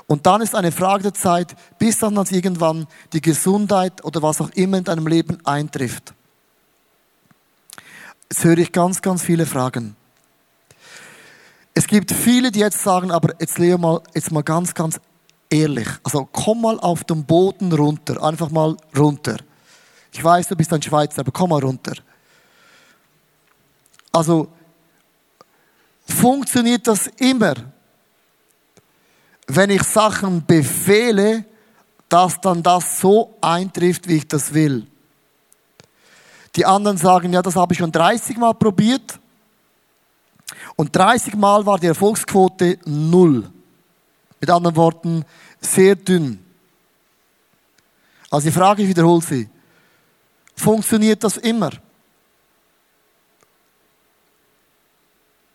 Und 0.06 0.28
dann 0.28 0.42
ist 0.42 0.54
eine 0.54 0.72
Frage 0.72 1.02
der 1.02 1.16
Zeit, 1.16 1.56
bis 1.80 1.98
dann 1.98 2.18
irgendwann 2.18 2.86
die 3.14 3.22
Gesundheit 3.22 4.06
oder 4.06 4.22
was 4.22 4.42
auch 4.42 4.52
immer 4.52 4.78
in 4.78 4.84
deinem 4.84 5.08
Leben 5.08 5.44
eintrifft. 5.44 6.14
Jetzt 8.30 8.44
höre 8.44 8.60
ich 8.60 8.72
ganz, 8.72 9.02
ganz 9.02 9.24
viele 9.24 9.48
Fragen. 9.48 9.96
Es 11.74 11.88
gibt 11.88 12.12
viele, 12.12 12.52
die 12.52 12.60
jetzt 12.60 12.82
sagen, 12.82 13.12
aber 13.12 13.34
jetzt 13.40 13.58
Leo 13.58 13.78
mal, 13.78 14.02
jetzt 14.14 14.32
mal 14.32 14.44
ganz, 14.44 14.74
ganz 14.74 15.00
ehrlich. 15.50 15.88
Also 16.04 16.28
komm 16.32 16.62
mal 16.62 16.80
auf 16.80 17.04
den 17.04 17.24
Boden 17.26 17.72
runter. 17.72 18.22
Einfach 18.24 18.50
mal 18.50 18.76
runter. 18.98 19.38
Ich 20.12 20.24
weiß, 20.24 20.48
du 20.48 20.56
bist 20.56 20.74
ein 20.74 20.82
Schweizer, 20.82 21.22
aber 21.22 21.32
komm 21.32 21.52
mal 21.52 21.62
runter. 21.64 21.94
Also, 24.12 24.50
funktioniert 26.06 26.86
das 26.86 27.08
immer, 27.18 27.54
wenn 29.48 29.70
ich 29.70 29.84
Sachen 29.84 30.46
befehle, 30.46 31.46
dass 32.10 32.42
dann 32.42 32.62
das 32.62 33.00
so 33.00 33.38
eintrifft, 33.40 34.08
wie 34.08 34.18
ich 34.18 34.28
das 34.28 34.54
will? 34.54 34.86
Die 36.58 36.66
anderen 36.66 36.98
sagen, 36.98 37.32
ja, 37.32 37.42
das 37.42 37.56
habe 37.56 37.74
ich 37.74 37.80
schon 37.80 37.92
30 37.92 38.38
Mal 38.38 38.54
probiert. 38.54 39.21
Und 40.76 40.96
30 40.96 41.36
Mal 41.36 41.66
war 41.66 41.80
die 41.80 41.88
Erfolgsquote 41.88 42.80
null. 42.86 43.50
Mit 44.40 44.50
anderen 44.50 44.76
Worten, 44.76 45.26
sehr 45.60 45.96
dünn. 45.96 46.44
Also 48.30 48.48
die 48.48 48.54
Frage, 48.54 48.84
ich 48.84 48.90
wiederhole 48.90 49.22
sie. 49.22 49.50
Funktioniert 50.56 51.24
das 51.24 51.38
immer? 51.38 51.72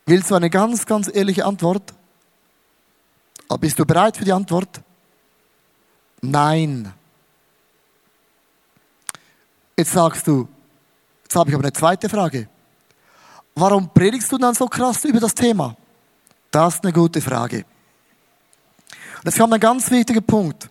Willst 0.05 0.31
du 0.31 0.35
eine 0.37 0.51
ganz, 0.51 0.87
ganz 0.87 1.11
ehrliche 1.13 1.45
Antwort? 1.45 1.93
Bist 3.61 3.79
du 3.79 3.85
bereit 3.85 4.17
für 4.17 4.25
die 4.25 4.33
Antwort? 4.33 4.81
Nein. 6.21 6.93
Jetzt 9.77 9.93
sagst 9.93 10.27
du, 10.27 10.49
jetzt 11.23 11.35
habe 11.37 11.51
ich 11.51 11.55
aber 11.55 11.65
eine 11.65 11.73
zweite 11.73 12.09
Frage. 12.09 12.49
Warum 13.59 13.89
predigst 13.89 14.31
du 14.31 14.37
dann 14.37 14.55
so 14.55 14.67
krass 14.67 15.05
über 15.07 15.19
das 15.19 15.35
Thema? 15.35 15.75
Das 16.51 16.75
ist 16.75 16.85
eine 16.85 16.93
gute 16.93 17.23
Frage. 17.23 17.65
Und 19.17 19.25
jetzt 19.25 19.39
kommt 19.39 19.55
ein 19.55 19.61
ganz 19.61 19.91
wichtiger 19.91 20.21
Punkt. 20.21 20.69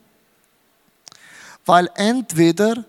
Weil 1.65 1.89
entweder 1.95 2.85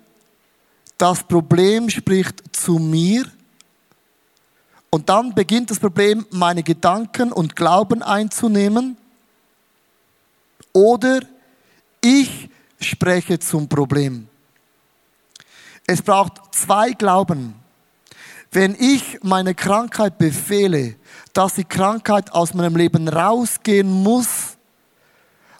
das 0.98 1.24
Problem 1.24 1.88
spricht 1.88 2.54
zu 2.54 2.78
mir 2.78 3.24
und 4.90 5.09
dann 5.09 5.35
beginnt 5.35 5.70
das 5.70 5.80
Problem, 5.80 6.26
meine 6.30 6.62
Gedanken 6.62 7.32
und 7.32 7.56
Glauben 7.56 8.02
einzunehmen, 8.02 8.98
oder 10.74 11.20
ich 12.02 12.50
spreche 12.78 13.38
zum 13.38 13.66
Problem. 13.66 14.28
Es 15.87 16.02
braucht 16.02 16.54
zwei 16.54 16.92
Glauben. 16.92 17.54
Wenn 18.52 18.76
ich 18.78 19.18
meine 19.22 19.54
Krankheit 19.54 20.18
befehle, 20.18 20.96
dass 21.32 21.54
die 21.54 21.64
Krankheit 21.64 22.32
aus 22.32 22.54
meinem 22.54 22.76
Leben 22.76 23.09
rausgehen 23.09 23.90
muss, 23.90 24.56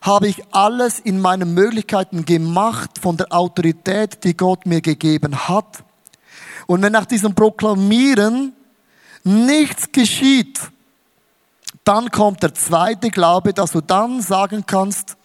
habe 0.03 0.29
ich 0.29 0.43
alles 0.53 1.01
in 1.01 1.21
meinen 1.21 1.53
Möglichkeiten 1.53 2.25
gemacht 2.25 2.91
von 3.01 3.17
der 3.17 3.33
Autorität, 3.33 4.23
die 4.25 4.37
Gott 4.37 4.65
mir 4.65 4.81
gegeben 4.81 5.49
hat. 5.49 5.83
Und 6.67 6.83
wenn 6.83 6.93
nach 6.93 7.07
diesem 7.07 7.35
Proklamieren 7.35 8.53
nichts 9.25 9.91
geschieht, 9.91 10.61
dann 11.85 12.11
kommt 12.11 12.43
der 12.43 12.55
zweite 12.55 13.11
Glaube, 13.11 13.53
dass 13.53 13.73
du 13.73 13.81
dann 13.81 14.21
sagen 14.21 14.65
kannst, 14.67 15.17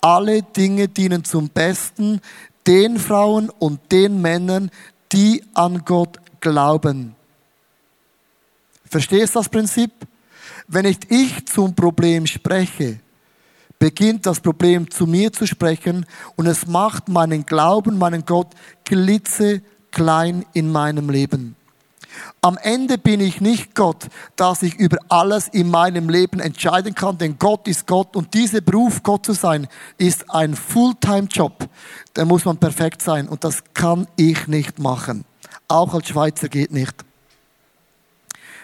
alle 0.00 0.42
Dinge 0.42 0.88
dienen 0.88 1.24
zum 1.24 1.48
Besten 1.48 2.20
den 2.66 2.98
Frauen 2.98 3.50
und 3.50 3.80
den 3.90 4.20
Männern, 4.20 4.70
die 5.12 5.44
an 5.54 5.84
Gott 5.84 6.18
glauben. 6.44 7.16
Verstehst 8.84 9.34
du 9.34 9.40
das 9.40 9.48
Prinzip? 9.48 9.90
Wenn 10.68 10.84
nicht 10.84 11.10
ich 11.10 11.46
zum 11.46 11.74
Problem 11.74 12.26
spreche, 12.26 13.00
beginnt 13.78 14.26
das 14.26 14.40
Problem 14.40 14.90
zu 14.90 15.06
mir 15.06 15.32
zu 15.32 15.46
sprechen 15.46 16.06
und 16.36 16.46
es 16.46 16.66
macht 16.66 17.08
meinen 17.08 17.44
Glauben, 17.44 17.98
meinen 17.98 18.24
Gott 18.24 18.54
klitzeklein 18.84 20.44
in 20.52 20.70
meinem 20.70 21.10
Leben. 21.10 21.56
Am 22.40 22.56
Ende 22.58 22.98
bin 22.98 23.20
ich 23.20 23.40
nicht 23.40 23.74
Gott, 23.74 24.06
dass 24.36 24.62
ich 24.62 24.76
über 24.76 24.98
alles 25.08 25.48
in 25.48 25.70
meinem 25.70 26.08
Leben 26.08 26.38
entscheiden 26.40 26.94
kann, 26.94 27.18
denn 27.18 27.38
Gott 27.38 27.66
ist 27.66 27.86
Gott 27.86 28.14
und 28.14 28.34
dieser 28.34 28.60
Beruf, 28.60 29.02
Gott 29.02 29.26
zu 29.26 29.32
sein, 29.32 29.66
ist 29.98 30.30
ein 30.30 30.54
Fulltime-Job. 30.54 31.68
Da 32.12 32.24
muss 32.24 32.44
man 32.44 32.58
perfekt 32.58 33.02
sein 33.02 33.28
und 33.28 33.42
das 33.42 33.64
kann 33.72 34.06
ich 34.16 34.46
nicht 34.46 34.78
machen. 34.78 35.24
Auch 35.68 35.94
als 35.94 36.08
Schweizer 36.08 36.48
geht 36.48 36.72
nicht. 36.72 36.94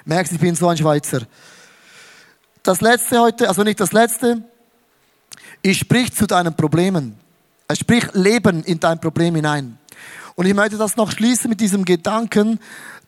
Merkst, 0.04 0.32
ich 0.32 0.40
bin 0.40 0.54
so 0.54 0.68
ein 0.68 0.76
Schweizer. 0.76 1.22
Das 2.62 2.80
letzte 2.80 3.20
heute, 3.20 3.48
also 3.48 3.62
nicht 3.62 3.80
das 3.80 3.92
letzte, 3.92 4.42
ich 5.62 5.78
sprich 5.78 6.14
zu 6.14 6.26
deinen 6.26 6.54
Problemen. 6.54 7.18
Er 7.68 7.76
spricht 7.76 8.14
Leben 8.14 8.64
in 8.64 8.80
dein 8.80 9.00
Problem 9.00 9.34
hinein. 9.34 9.78
Und 10.34 10.46
ich 10.46 10.54
möchte 10.54 10.76
das 10.76 10.96
noch 10.96 11.10
schließen 11.10 11.50
mit 11.50 11.60
diesem 11.60 11.84
Gedanken, 11.84 12.58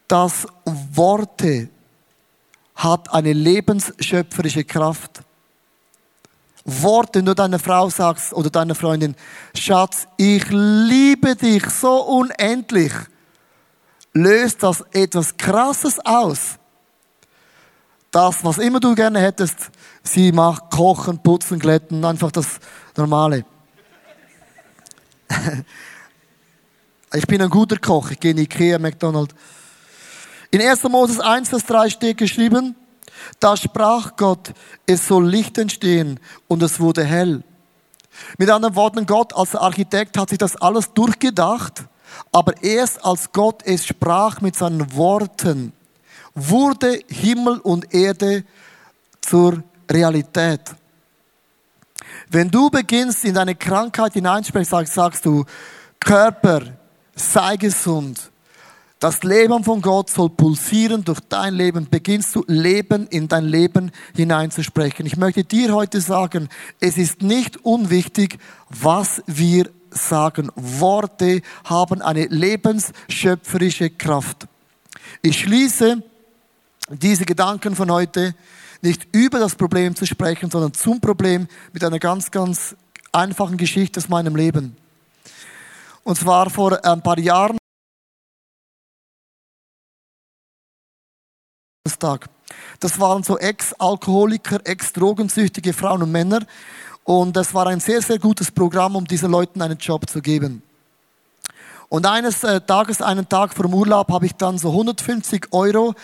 dass 0.08 0.46
Worte 0.64 1.68
hat 2.74 3.12
eine 3.12 3.32
lebensschöpferische 3.32 4.64
Kraft. 4.64 5.22
Worte, 6.64 7.22
du 7.22 7.34
deiner 7.34 7.58
Frau 7.58 7.90
sagst 7.90 8.32
oder 8.32 8.50
deiner 8.50 8.74
Freundin, 8.74 9.16
Schatz, 9.54 10.06
ich 10.16 10.44
liebe 10.50 11.34
dich 11.34 11.64
so 11.70 12.02
unendlich, 12.02 12.92
löst 14.12 14.62
das 14.62 14.84
etwas 14.92 15.36
Krasses 15.36 15.98
aus. 16.00 16.58
Das, 18.10 18.44
was 18.44 18.58
immer 18.58 18.78
du 18.78 18.94
gerne 18.94 19.20
hättest, 19.20 19.70
sie 20.02 20.32
macht 20.32 20.70
Kochen, 20.70 21.18
Putzen, 21.22 21.58
Glätten, 21.58 22.04
einfach 22.04 22.30
das 22.30 22.60
Normale. 22.96 23.46
ich 27.14 27.26
bin 27.26 27.40
ein 27.40 27.48
guter 27.48 27.78
Koch, 27.78 28.10
ich 28.10 28.20
gehe 28.20 28.32
in 28.32 28.38
Ikea, 28.38 28.78
McDonald's. 28.78 29.34
In 30.50 30.60
1. 30.60 30.82
Moses 30.84 31.18
1, 31.20 31.48
Vers 31.48 31.64
3 31.64 31.88
steht 31.88 32.18
geschrieben, 32.18 32.76
da 33.40 33.56
sprach 33.56 34.16
Gott, 34.16 34.52
es 34.84 35.06
soll 35.06 35.26
Licht 35.26 35.56
entstehen 35.56 36.20
und 36.48 36.62
es 36.62 36.80
wurde 36.80 37.04
hell. 37.04 37.42
Mit 38.36 38.50
anderen 38.50 38.74
Worten, 38.74 39.06
Gott 39.06 39.34
als 39.34 39.56
Architekt 39.56 40.18
hat 40.18 40.28
sich 40.28 40.36
das 40.36 40.56
alles 40.56 40.92
durchgedacht, 40.92 41.84
aber 42.30 42.62
erst 42.62 43.04
als 43.04 43.30
Gott 43.32 43.62
es 43.64 43.86
sprach 43.86 44.40
mit 44.40 44.56
seinen 44.56 44.94
Worten, 44.94 45.72
wurde 46.34 47.00
Himmel 47.08 47.58
und 47.58 47.92
Erde 47.94 48.44
zur 49.20 49.62
Realität. 49.90 50.60
Wenn 52.28 52.50
du 52.50 52.70
beginnst, 52.70 53.24
in 53.24 53.34
deine 53.34 53.54
Krankheit 53.54 54.14
hineinsprechen, 54.14 54.64
sagst, 54.64 54.94
sagst 54.94 55.26
du, 55.26 55.44
Körper, 56.00 56.62
sei 57.14 57.56
gesund, 57.56 58.32
das 59.02 59.24
Leben 59.24 59.64
von 59.64 59.82
Gott 59.82 60.10
soll 60.10 60.30
pulsieren 60.30 61.02
durch 61.02 61.18
dein 61.28 61.54
Leben. 61.54 61.88
Beginnst 61.90 62.36
du 62.36 62.44
Leben 62.46 63.08
in 63.08 63.26
dein 63.26 63.46
Leben 63.46 63.90
hineinzusprechen. 64.14 65.06
Ich 65.06 65.16
möchte 65.16 65.42
dir 65.42 65.74
heute 65.74 66.00
sagen, 66.00 66.48
es 66.78 66.96
ist 66.98 67.20
nicht 67.20 67.64
unwichtig, 67.64 68.38
was 68.68 69.20
wir 69.26 69.68
sagen. 69.92 70.50
Worte 70.54 71.42
haben 71.64 72.02
eine 72.02 72.26
lebensschöpferische 72.26 73.90
Kraft. 73.90 74.46
Ich 75.22 75.40
schließe 75.40 76.02
diese 76.88 77.24
Gedanken 77.24 77.76
von 77.76 77.90
heute 77.90 78.34
nicht 78.82 79.06
über 79.12 79.38
das 79.38 79.54
Problem 79.54 79.94
zu 79.94 80.06
sprechen, 80.06 80.50
sondern 80.50 80.74
zum 80.74 81.00
Problem 81.00 81.46
mit 81.72 81.84
einer 81.84 81.98
ganz, 81.98 82.30
ganz 82.30 82.76
einfachen 83.12 83.56
Geschichte 83.56 84.00
aus 84.00 84.08
meinem 84.08 84.34
Leben. 84.34 84.76
Und 86.02 86.18
zwar 86.18 86.50
vor 86.50 86.84
ein 86.84 87.02
paar 87.02 87.18
Jahren. 87.18 87.56
Das 92.80 92.98
waren 92.98 93.22
so 93.22 93.38
Ex-Alkoholiker, 93.38 94.60
Ex-Drogensüchtige 94.64 95.72
Frauen 95.72 96.02
und 96.02 96.10
Männer. 96.10 96.40
Und 97.04 97.36
das 97.36 97.52
war 97.52 97.66
ein 97.66 97.80
sehr, 97.80 98.00
sehr 98.00 98.18
gutes 98.18 98.50
Programm, 98.50 98.96
um 98.96 99.04
diesen 99.04 99.30
Leuten 99.30 99.60
einen 99.60 99.78
Job 99.78 100.08
zu 100.08 100.20
geben. 100.20 100.62
Und 101.88 102.06
eines 102.06 102.42
äh, 102.42 102.60
Tages, 102.60 103.02
einen 103.02 103.28
Tag 103.28 103.54
vor 103.54 103.66
dem 103.66 103.74
Urlaub, 103.74 104.10
habe 104.10 104.26
ich 104.26 104.34
dann 104.34 104.56
so 104.56 104.70
150 104.70 105.48
Euro 105.52 105.94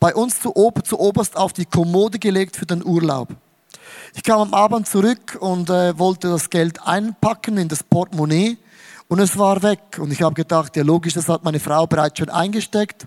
bei 0.00 0.14
uns 0.14 0.40
zu, 0.40 0.54
Ober, 0.54 0.84
zu 0.84 1.00
oberst 1.00 1.36
auf 1.36 1.52
die 1.52 1.64
Kommode 1.64 2.18
gelegt 2.18 2.56
für 2.56 2.66
den 2.66 2.84
Urlaub. 2.84 3.28
Ich 4.14 4.22
kam 4.22 4.40
am 4.40 4.54
Abend 4.54 4.86
zurück 4.86 5.38
und 5.40 5.70
äh, 5.70 5.98
wollte 5.98 6.28
das 6.28 6.50
Geld 6.50 6.86
einpacken 6.86 7.56
in 7.56 7.68
das 7.68 7.82
Portemonnaie 7.82 8.58
und 9.08 9.20
es 9.20 9.38
war 9.38 9.62
weg. 9.62 9.98
Und 9.98 10.12
ich 10.12 10.22
habe 10.22 10.34
gedacht, 10.34 10.76
ja 10.76 10.82
logisch, 10.82 11.14
das 11.14 11.28
hat 11.28 11.44
meine 11.44 11.60
Frau 11.60 11.86
bereits 11.86 12.18
schon 12.18 12.28
eingesteckt. 12.28 13.06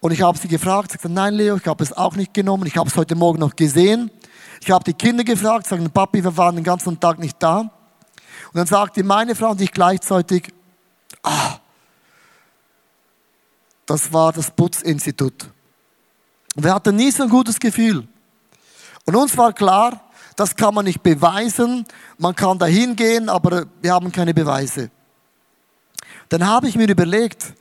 Und 0.00 0.12
ich 0.12 0.22
habe 0.22 0.38
sie 0.38 0.48
gefragt, 0.48 0.92
sie 0.92 0.98
sagt, 1.00 1.14
nein 1.14 1.34
Leo, 1.34 1.56
ich 1.56 1.66
habe 1.66 1.82
es 1.82 1.92
auch 1.92 2.14
nicht 2.16 2.34
genommen, 2.34 2.66
ich 2.66 2.76
habe 2.76 2.88
es 2.88 2.96
heute 2.96 3.14
Morgen 3.14 3.40
noch 3.40 3.56
gesehen. 3.56 4.10
Ich 4.60 4.70
habe 4.70 4.84
die 4.84 4.94
Kinder 4.94 5.24
gefragt, 5.24 5.66
sagen, 5.66 5.90
Papi, 5.90 6.22
wir 6.22 6.36
waren 6.36 6.56
den 6.56 6.64
ganzen 6.64 6.98
Tag 6.98 7.18
nicht 7.18 7.36
da. 7.40 7.60
Und 7.60 7.70
dann 8.54 8.66
sagte 8.66 9.04
meine 9.04 9.34
Frau 9.34 9.50
und 9.50 9.60
ich 9.60 9.72
gleichzeitig, 9.72 10.52
ah, 11.22 11.58
das 13.86 14.12
war 14.12 14.32
das 14.32 14.50
Putzinstitut. 14.50 15.50
Und 16.54 16.64
wir 16.64 16.74
hatten 16.74 16.96
nie 16.96 17.10
so 17.10 17.22
ein 17.22 17.28
gutes 17.28 17.58
Gefühl. 17.58 18.06
Und 19.04 19.16
uns 19.16 19.36
war 19.36 19.52
klar, 19.52 20.00
das 20.36 20.54
kann 20.54 20.74
man 20.74 20.84
nicht 20.84 21.02
beweisen, 21.02 21.86
man 22.18 22.34
kann 22.34 22.58
da 22.58 22.66
hingehen, 22.66 23.28
aber 23.28 23.66
wir 23.80 23.92
haben 23.92 24.12
keine 24.12 24.34
Beweise. 24.34 24.90
Dann 26.28 26.46
habe 26.46 26.68
ich 26.68 26.76
mir 26.76 26.88
überlegt, 26.88 27.54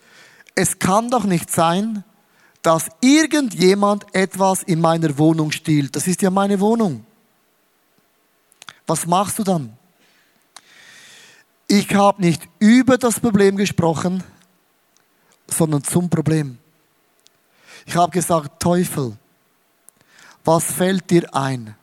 es 0.55 0.77
kann 0.77 1.10
doch 1.10 1.23
nicht 1.23 1.51
sein, 1.51 2.03
dass 2.67 2.89
irgendjemand 2.99 4.13
etwas 4.13 4.62
in 4.62 4.82
meiner 4.82 5.17
Wohnung 5.17 5.51
stiehlt. 5.51 5.95
Das 5.95 6.06
ist 6.06 6.21
ja 6.21 6.30
meine 6.30 6.60
Wohnung. 6.60 7.06
Was 8.86 9.08
machst 9.08 9.39
du 9.39 9.45
dann? 9.45 9.77
Ich 11.69 11.95
habe 11.95 12.21
nicht 12.21 12.41
über 12.60 12.97
das 12.97 13.21
Problem 13.21 13.56
gesprochen, 13.56 14.21
sondern 15.47 15.82
zum 15.86 16.10
Problem. 16.10 16.58
Ich 17.86 17.95
habe 17.95 18.12
gesagt, 18.12 18.62
Teufel, 18.62 19.15
was 20.43 20.65
fällt 20.65 21.10
dir 21.10 21.34
ein, 21.34 21.73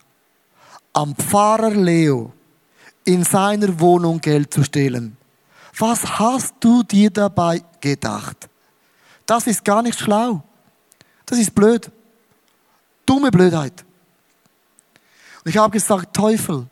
am 0.92 1.16
Pfarrer 1.16 1.70
Leo 1.70 2.31
in 3.07 3.25
seiner 3.25 3.81
Wohnung 3.81 4.20
Geld 4.20 4.53
zu 4.53 4.62
stehlen? 4.62 5.16
Was 5.79 6.18
hast 6.18 6.57
du 6.61 6.83
dir 6.83 7.09
dabei 7.09 7.62
gedacht? 7.81 8.51
Das 9.25 9.47
ist 9.47 9.64
gar 9.64 9.81
nicht 9.81 9.99
schlau. 9.99 10.42
Das 11.27 11.39
ist 11.39 11.55
blöd. 11.55 11.91
Dumme 13.07 13.31
Blödheit. 13.31 13.85
Und 15.45 15.51
ich 15.51 15.57
habe 15.57 15.73
gesagt, 15.73 16.15
Teufel, 16.15 16.67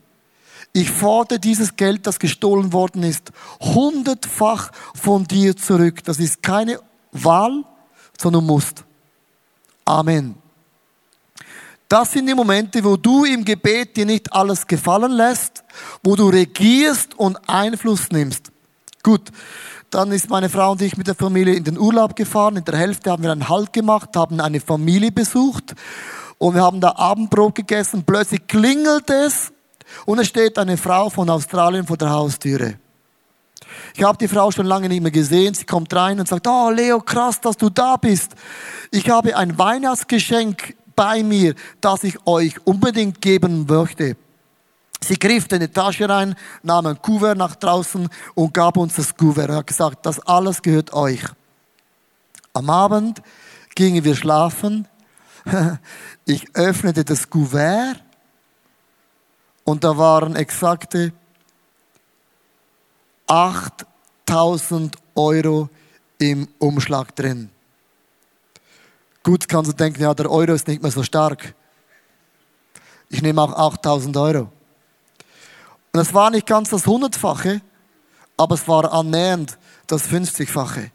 ich 0.72 0.90
fordere 0.90 1.38
dieses 1.38 1.76
Geld, 1.76 2.06
das 2.06 2.18
gestohlen 2.18 2.72
worden 2.72 3.02
ist, 3.02 3.30
hundertfach 3.60 4.70
von 4.94 5.24
dir 5.24 5.56
zurück. 5.56 6.02
Das 6.04 6.18
ist 6.18 6.42
keine 6.42 6.80
Wahl, 7.12 7.64
sondern 8.18 8.46
musst. 8.46 8.84
Amen. 9.84 10.36
Das 11.88 12.12
sind 12.12 12.26
die 12.26 12.34
Momente, 12.34 12.82
wo 12.82 12.96
du 12.96 13.26
im 13.26 13.44
Gebet 13.44 13.98
dir 13.98 14.06
nicht 14.06 14.32
alles 14.32 14.66
gefallen 14.66 15.12
lässt, 15.12 15.62
wo 16.02 16.16
du 16.16 16.30
regierst 16.30 17.18
und 17.18 17.36
Einfluss 17.46 18.08
nimmst. 18.10 18.50
Gut, 19.02 19.30
dann 19.92 20.10
ist 20.10 20.30
meine 20.30 20.48
Frau 20.48 20.72
und 20.72 20.80
ich 20.80 20.96
mit 20.96 21.06
der 21.06 21.14
Familie 21.14 21.54
in 21.54 21.64
den 21.64 21.78
Urlaub 21.78 22.16
gefahren. 22.16 22.56
In 22.56 22.64
der 22.64 22.78
Hälfte 22.78 23.10
haben 23.10 23.22
wir 23.22 23.30
einen 23.30 23.50
Halt 23.50 23.74
gemacht, 23.74 24.16
haben 24.16 24.40
eine 24.40 24.58
Familie 24.58 25.12
besucht 25.12 25.74
und 26.38 26.54
wir 26.54 26.62
haben 26.62 26.80
da 26.80 26.96
Abendbrot 26.96 27.54
gegessen. 27.54 28.02
Plötzlich 28.04 28.46
klingelt 28.46 29.10
es 29.10 29.52
und 30.06 30.18
es 30.18 30.28
steht 30.28 30.58
eine 30.58 30.78
Frau 30.78 31.10
von 31.10 31.28
Australien 31.28 31.86
vor 31.86 31.98
der 31.98 32.08
Haustüre. 32.08 32.78
Ich 33.94 34.02
habe 34.02 34.16
die 34.16 34.28
Frau 34.28 34.50
schon 34.50 34.64
lange 34.64 34.88
nicht 34.88 35.02
mehr 35.02 35.10
gesehen. 35.10 35.52
Sie 35.52 35.66
kommt 35.66 35.94
rein 35.94 36.18
und 36.18 36.26
sagt, 36.26 36.46
oh 36.46 36.70
Leo, 36.70 37.00
krass, 37.00 37.38
dass 37.42 37.58
du 37.58 37.68
da 37.68 37.96
bist. 37.96 38.32
Ich 38.90 39.10
habe 39.10 39.36
ein 39.36 39.58
Weihnachtsgeschenk 39.58 40.74
bei 40.96 41.22
mir, 41.22 41.54
das 41.82 42.02
ich 42.02 42.26
euch 42.26 42.54
unbedingt 42.66 43.20
geben 43.20 43.66
möchte. 43.68 44.16
Sie 45.02 45.18
griff 45.18 45.50
in 45.50 45.60
die 45.60 45.68
Tasche 45.68 46.08
rein, 46.08 46.36
nahm 46.62 46.86
ein 46.86 47.02
Kuvert 47.02 47.36
nach 47.36 47.56
draußen 47.56 48.08
und 48.34 48.54
gab 48.54 48.76
uns 48.76 48.94
das 48.94 49.16
Kuvert. 49.16 49.50
Er 49.50 49.56
hat 49.56 49.66
gesagt, 49.66 50.06
das 50.06 50.20
alles 50.20 50.62
gehört 50.62 50.92
euch. 50.92 51.22
Am 52.52 52.70
Abend 52.70 53.20
gingen 53.74 54.04
wir 54.04 54.16
schlafen. 54.16 54.88
Ich 56.24 56.54
öffnete 56.54 57.04
das 57.04 57.28
Kuvert 57.28 58.00
und 59.64 59.82
da 59.82 59.98
waren 59.98 60.36
exakte 60.36 61.12
8000 63.26 64.96
Euro 65.16 65.68
im 66.18 66.46
Umschlag 66.60 67.16
drin. 67.16 67.50
Gut, 69.24 69.48
kannst 69.48 69.72
du 69.72 69.74
denken, 69.74 70.00
ja, 70.00 70.14
der 70.14 70.30
Euro 70.30 70.52
ist 70.52 70.68
nicht 70.68 70.80
mehr 70.80 70.92
so 70.92 71.02
stark. 71.02 71.54
Ich 73.08 73.20
nehme 73.20 73.42
auch 73.42 73.52
8000 73.52 74.16
Euro. 74.16 74.52
Und 75.92 76.00
es 76.00 76.14
war 76.14 76.30
nicht 76.30 76.46
ganz 76.46 76.70
das 76.70 76.86
Hundertfache, 76.86 77.60
aber 78.36 78.54
es 78.54 78.66
war 78.66 78.92
annähernd 78.92 79.58
das 79.86 80.08
50-fache. 80.08 80.90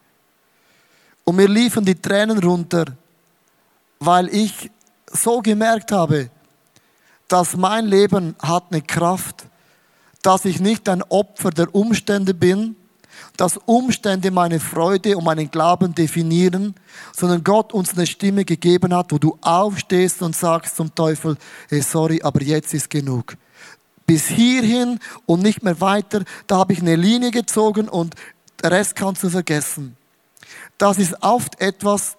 Und 1.24 1.36
mir 1.36 1.48
liefen 1.48 1.86
die 1.86 1.96
Tränen 1.96 2.40
runter, 2.40 2.86
weil 4.00 4.28
ich 4.30 4.72
so 5.12 5.42
gemerkt 5.42 5.92
habe, 5.92 6.30
dass 7.28 7.56
mein 7.56 7.86
Leben 7.86 8.36
hat 8.42 8.66
eine 8.72 8.82
Kraft, 8.82 9.46
dass 10.22 10.46
ich 10.46 10.60
nicht 10.60 10.90
ein 10.90 11.04
Opfer 11.04 11.52
der 11.52 11.74
Umstände 11.76 12.34
bin, 12.34 12.76
dass 13.36 13.58
Umstände 13.66 14.32
meine 14.32 14.60
Freude 14.60 15.16
und 15.16 15.26
meinen 15.26 15.52
Glauben 15.52 15.94
definieren, 15.94 16.76
sondern 17.14 17.44
Gott 17.44 17.72
uns 17.72 17.94
eine 17.94 18.08
Stimme 18.08 18.46
gegeben 18.46 18.96
hat, 18.96 19.12
wo 19.12 19.20
du 19.20 19.38
aufstehst 19.42 20.22
und 20.22 20.36
sagst 20.36 20.76
zum 20.76 20.94
Teufel, 20.94 21.38
hey, 21.70 21.82
sorry, 21.82 22.22
aber 22.24 22.42
jetzt 22.42 22.74
ist 22.74 22.90
genug. 22.90 23.38
Bis 24.08 24.26
hierhin 24.26 25.00
und 25.28 25.44
nicht 25.44 25.62
mehr 25.62 25.80
weiter, 25.80 26.24
da 26.48 26.58
habe 26.58 26.74
ich 26.74 26.80
eine 26.80 26.96
Linie 26.96 27.30
gezogen 27.30 27.88
und 27.88 28.16
der 28.64 28.72
Rest 28.72 28.96
kannst 28.96 29.24
du 29.24 29.30
vergessen. 29.30 29.96
Das 30.80 30.98
ist 30.98 31.22
oft 31.22 31.60
etwas, 31.62 32.18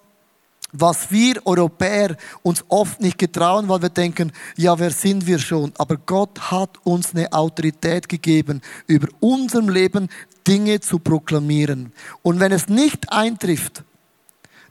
was 0.71 1.11
wir 1.11 1.45
Europäer 1.45 2.15
uns 2.43 2.63
oft 2.69 3.01
nicht 3.01 3.17
getrauen, 3.17 3.67
weil 3.69 3.81
wir 3.81 3.89
denken, 3.89 4.31
ja, 4.55 4.77
wer 4.77 4.91
sind 4.91 5.25
wir 5.25 5.39
schon? 5.39 5.73
Aber 5.77 5.97
Gott 5.97 6.51
hat 6.51 6.77
uns 6.83 7.15
eine 7.15 7.33
Autorität 7.33 8.07
gegeben, 8.07 8.61
über 8.87 9.07
unserem 9.19 9.69
Leben 9.69 10.09
Dinge 10.47 10.79
zu 10.79 10.99
proklamieren. 10.99 11.91
Und 12.21 12.39
wenn 12.39 12.51
es 12.51 12.67
nicht 12.67 13.11
eintrifft, 13.11 13.83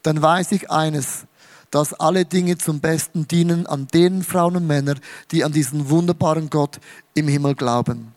dann 0.02 0.22
weiß 0.22 0.52
ich 0.52 0.70
eines, 0.70 1.26
dass 1.70 1.94
alle 1.94 2.24
Dinge 2.24 2.56
zum 2.58 2.80
Besten 2.80 3.28
dienen 3.28 3.66
an 3.66 3.86
den 3.88 4.22
Frauen 4.22 4.56
und 4.56 4.66
Männern, 4.66 5.00
die 5.30 5.44
an 5.44 5.52
diesen 5.52 5.90
wunderbaren 5.90 6.48
Gott 6.50 6.78
im 7.14 7.28
Himmel 7.28 7.54
glauben. 7.54 8.14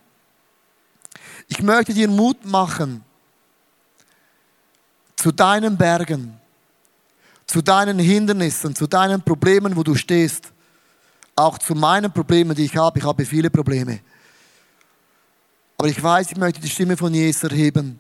Ich 1.48 1.62
möchte 1.62 1.94
dir 1.94 2.08
Mut 2.08 2.46
machen 2.46 3.04
zu 5.16 5.32
deinen 5.32 5.78
Bergen 5.78 6.42
zu 7.52 7.62
deinen 7.62 8.00
Hindernissen, 8.00 8.74
zu 8.74 8.88
deinen 8.88 9.22
Problemen, 9.22 9.76
wo 9.76 9.84
du 9.84 9.94
stehst, 9.94 10.54
auch 11.36 11.58
zu 11.58 11.76
meinen 11.76 12.10
Problemen, 12.10 12.56
die 12.56 12.64
ich 12.64 12.78
habe. 12.78 13.00
Ich 13.00 13.06
habe 13.06 13.26
viele 13.26 13.50
Probleme. 13.50 14.00
Aber 15.78 15.90
ich 15.90 16.02
weiß, 16.02 16.32
ich 16.32 16.38
möchte 16.38 16.62
die 16.62 16.70
Stimme 16.70 16.96
von 16.96 17.14
Jesus 17.14 17.44
erheben 17.44 18.00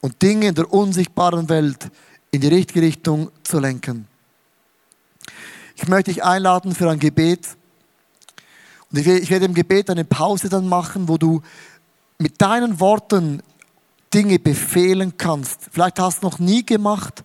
und 0.00 0.22
Dinge 0.22 0.46
in 0.46 0.54
der 0.54 0.72
unsichtbaren 0.72 1.48
Welt 1.48 1.90
in 2.30 2.40
die 2.40 2.46
richtige 2.46 2.82
Richtung 2.82 3.32
zu 3.42 3.58
lenken. 3.58 4.06
Ich 5.82 5.88
möchte 5.88 6.12
dich 6.12 6.24
einladen 6.24 6.74
für 6.74 6.90
ein 6.90 6.98
Gebet. 6.98 7.56
Und 8.90 8.98
ich 8.98 9.30
werde 9.30 9.46
im 9.46 9.54
Gebet 9.54 9.90
eine 9.90 10.04
Pause 10.04 10.48
dann 10.48 10.68
machen, 10.68 11.08
wo 11.08 11.18
du 11.18 11.42
mit 12.18 12.40
deinen 12.40 12.78
Worten 12.80 13.42
Dinge 14.14 14.38
befehlen 14.38 15.16
kannst. 15.18 15.68
Vielleicht 15.70 15.98
hast 15.98 16.22
du 16.22 16.26
es 16.26 16.32
noch 16.32 16.38
nie 16.38 16.64
gemacht 16.64 17.24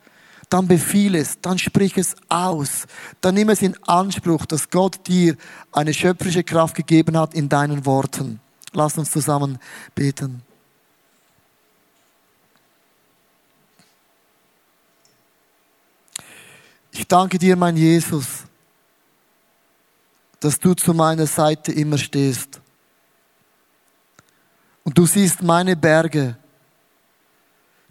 dann 0.49 0.67
befiehl 0.67 1.15
es, 1.15 1.39
dann 1.41 1.57
sprich 1.57 1.97
es 1.97 2.15
aus, 2.29 2.87
dann 3.21 3.35
nimm 3.35 3.49
es 3.49 3.61
in 3.61 3.75
Anspruch, 3.83 4.45
dass 4.45 4.69
Gott 4.69 5.07
dir 5.07 5.35
eine 5.71 5.93
schöpferische 5.93 6.43
Kraft 6.43 6.75
gegeben 6.75 7.17
hat 7.17 7.33
in 7.33 7.49
deinen 7.49 7.85
Worten. 7.85 8.39
Lass 8.73 8.97
uns 8.97 9.11
zusammen 9.11 9.59
beten. 9.95 10.41
Ich 16.91 17.07
danke 17.07 17.37
dir, 17.37 17.55
mein 17.55 17.77
Jesus, 17.77 18.46
dass 20.39 20.59
du 20.59 20.73
zu 20.73 20.93
meiner 20.93 21.27
Seite 21.27 21.71
immer 21.71 21.97
stehst. 21.97 22.61
Und 24.83 24.97
du 24.97 25.05
siehst 25.05 25.41
meine 25.41 25.75
Berge 25.75 26.37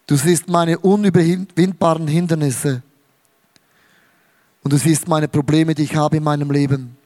Du 0.06 0.14
siehst 0.14 0.48
meine 0.48 0.78
unüberwindbaren 0.78 2.06
Hindernisse. 2.06 2.82
Und 4.62 4.72
du 4.72 4.78
siehst 4.78 5.08
meine 5.08 5.28
Probleme, 5.28 5.74
die 5.74 5.82
ich 5.82 5.96
habe 5.96 6.16
in 6.16 6.22
meinem 6.22 6.50
Leben. 6.50 6.96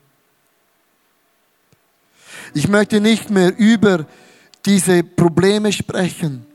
Ich 2.53 2.69
möchte 2.69 3.01
nicht 3.01 3.31
mehr 3.31 3.57
über 3.57 4.07
diese 4.67 5.03
Probleme 5.03 5.73
sprechen, 5.73 6.47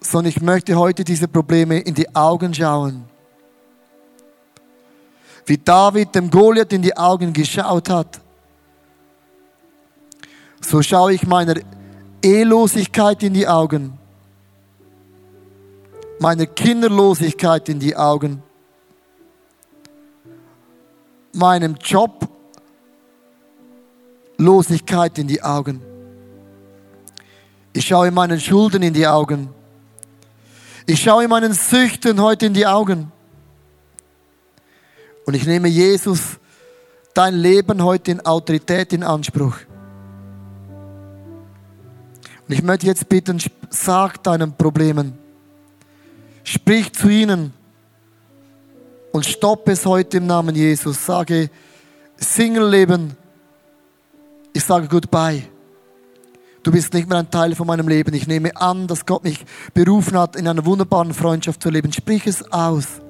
sondern 0.00 0.30
ich 0.30 0.40
möchte 0.40 0.76
heute 0.76 1.02
diese 1.02 1.26
Probleme 1.26 1.80
in 1.80 1.94
die 1.94 2.14
Augen 2.14 2.54
schauen. 2.54 3.04
Wie 5.46 5.58
David 5.58 6.14
dem 6.14 6.30
Goliath 6.30 6.72
in 6.72 6.82
die 6.82 6.96
Augen 6.96 7.32
geschaut 7.32 7.88
hat, 7.88 8.20
so 10.60 10.80
schaue 10.82 11.14
ich 11.14 11.26
meiner 11.26 11.56
Ehelosigkeit 12.22 13.22
in 13.22 13.34
die 13.34 13.46
Augen, 13.48 13.98
meiner 16.20 16.46
Kinderlosigkeit 16.46 17.68
in 17.68 17.80
die 17.80 17.96
Augen, 17.96 18.42
meinem 21.32 21.74
Job 21.76 22.28
Losigkeit 24.42 25.18
in 25.18 25.28
die 25.28 25.42
Augen. 25.42 25.80
Ich 27.72 27.86
schaue 27.86 28.10
meinen 28.10 28.40
Schulden 28.40 28.82
in 28.82 28.92
die 28.92 29.06
Augen. 29.06 29.48
Ich 30.86 31.00
schaue 31.00 31.28
meinen 31.28 31.52
Süchten 31.52 32.20
heute 32.20 32.46
in 32.46 32.54
die 32.54 32.66
Augen. 32.66 33.10
Und 35.24 35.34
ich 35.34 35.46
nehme 35.46 35.68
Jesus 35.68 36.38
dein 37.14 37.34
Leben 37.34 37.82
heute 37.82 38.10
in 38.10 38.20
Autorität 38.20 38.92
in 38.92 39.02
Anspruch. 39.02 39.56
Und 42.48 42.54
ich 42.54 42.62
möchte 42.62 42.86
jetzt 42.86 43.08
bitten, 43.08 43.40
sag 43.70 44.22
deinen 44.22 44.56
Problemen. 44.56 45.18
Sprich 46.44 46.92
zu 46.92 47.08
ihnen 47.08 47.52
und 49.12 49.24
stopp 49.24 49.68
es 49.68 49.86
heute 49.86 50.16
im 50.16 50.26
Namen 50.26 50.54
Jesus. 50.54 51.06
Sage, 51.06 51.50
Single-Leben, 52.16 53.16
ich 54.52 54.64
sage 54.64 54.88
Goodbye. 54.88 55.44
Du 56.62 56.70
bist 56.70 56.94
nicht 56.94 57.08
mehr 57.08 57.18
ein 57.18 57.30
Teil 57.30 57.54
von 57.54 57.66
meinem 57.66 57.88
Leben. 57.88 58.14
Ich 58.14 58.26
nehme 58.26 58.56
an, 58.56 58.86
dass 58.86 59.04
Gott 59.04 59.24
mich 59.24 59.44
berufen 59.74 60.16
hat, 60.18 60.36
in 60.36 60.46
einer 60.46 60.64
wunderbaren 60.64 61.12
Freundschaft 61.12 61.62
zu 61.62 61.70
leben. 61.70 61.92
Sprich 61.92 62.26
es 62.26 62.52
aus. 62.52 63.01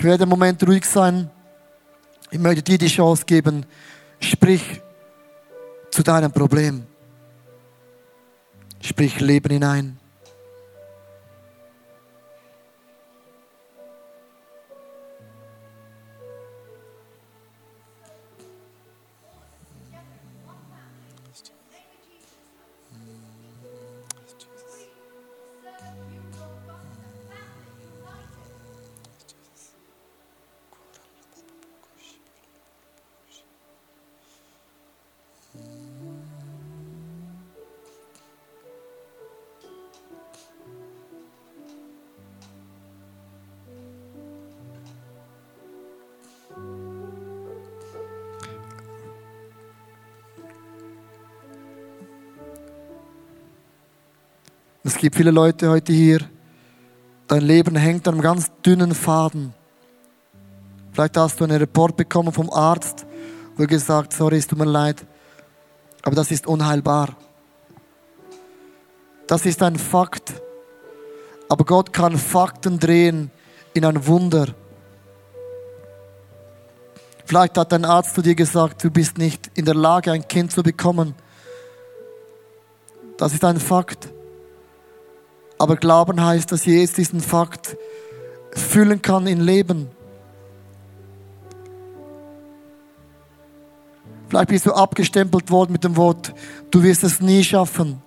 Ich 0.00 0.04
werde 0.04 0.22
im 0.22 0.30
Moment 0.30 0.66
ruhig 0.66 0.86
sein. 0.86 1.28
Ich 2.30 2.38
möchte 2.38 2.62
dir 2.62 2.78
die 2.78 2.86
Chance 2.86 3.22
geben. 3.26 3.66
Sprich 4.18 4.80
zu 5.90 6.02
deinem 6.02 6.32
Problem. 6.32 6.86
Sprich 8.80 9.20
Leben 9.20 9.50
hinein. 9.50 9.99
Gibt 55.00 55.16
viele 55.16 55.30
Leute 55.30 55.70
heute 55.70 55.94
hier, 55.94 56.20
dein 57.26 57.40
Leben 57.40 57.74
hängt 57.74 58.06
an 58.06 58.14
einem 58.16 58.22
ganz 58.22 58.52
dünnen 58.66 58.94
Faden. 58.94 59.54
Vielleicht 60.92 61.16
hast 61.16 61.40
du 61.40 61.44
einen 61.44 61.56
Report 61.56 61.96
bekommen 61.96 62.34
vom 62.34 62.50
Arzt, 62.50 63.06
wo 63.56 63.62
er 63.62 63.66
gesagt, 63.66 64.12
sorry, 64.12 64.36
es 64.36 64.46
tut 64.46 64.58
mir 64.58 64.66
leid, 64.66 65.06
aber 66.02 66.14
das 66.14 66.30
ist 66.30 66.46
unheilbar. 66.46 67.16
Das 69.26 69.46
ist 69.46 69.62
ein 69.62 69.76
Fakt. 69.76 70.34
Aber 71.48 71.64
Gott 71.64 71.94
kann 71.94 72.18
Fakten 72.18 72.78
drehen 72.78 73.30
in 73.72 73.86
ein 73.86 74.06
Wunder. 74.06 74.48
Vielleicht 77.24 77.56
hat 77.56 77.72
ein 77.72 77.86
Arzt 77.86 78.14
zu 78.14 78.20
dir 78.20 78.34
gesagt, 78.34 78.84
du 78.84 78.90
bist 78.90 79.16
nicht 79.16 79.50
in 79.54 79.64
der 79.64 79.74
Lage, 79.74 80.12
ein 80.12 80.28
Kind 80.28 80.52
zu 80.52 80.62
bekommen. 80.62 81.14
Das 83.16 83.32
ist 83.32 83.42
ein 83.44 83.58
Fakt. 83.58 84.10
Aber 85.60 85.76
Glauben 85.76 86.24
heißt, 86.24 86.50
dass 86.52 86.64
Jesus 86.64 86.94
diesen 86.94 87.20
Fakt 87.20 87.76
füllen 88.52 89.02
kann 89.02 89.26
in 89.26 89.42
Leben. 89.42 89.90
Vielleicht 94.26 94.48
bist 94.48 94.64
du 94.64 94.72
abgestempelt 94.72 95.50
worden 95.50 95.72
mit 95.72 95.84
dem 95.84 95.98
Wort, 95.98 96.32
du 96.70 96.82
wirst 96.82 97.04
es 97.04 97.20
nie 97.20 97.44
schaffen. 97.44 98.00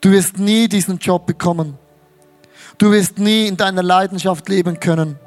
Du 0.00 0.10
wirst 0.10 0.38
nie 0.38 0.68
diesen 0.68 0.96
Job 0.96 1.26
bekommen. 1.26 1.76
Du 2.78 2.90
wirst 2.90 3.18
nie 3.18 3.46
in 3.46 3.58
deiner 3.58 3.82
Leidenschaft 3.82 4.48
leben 4.48 4.80
können. 4.80 5.18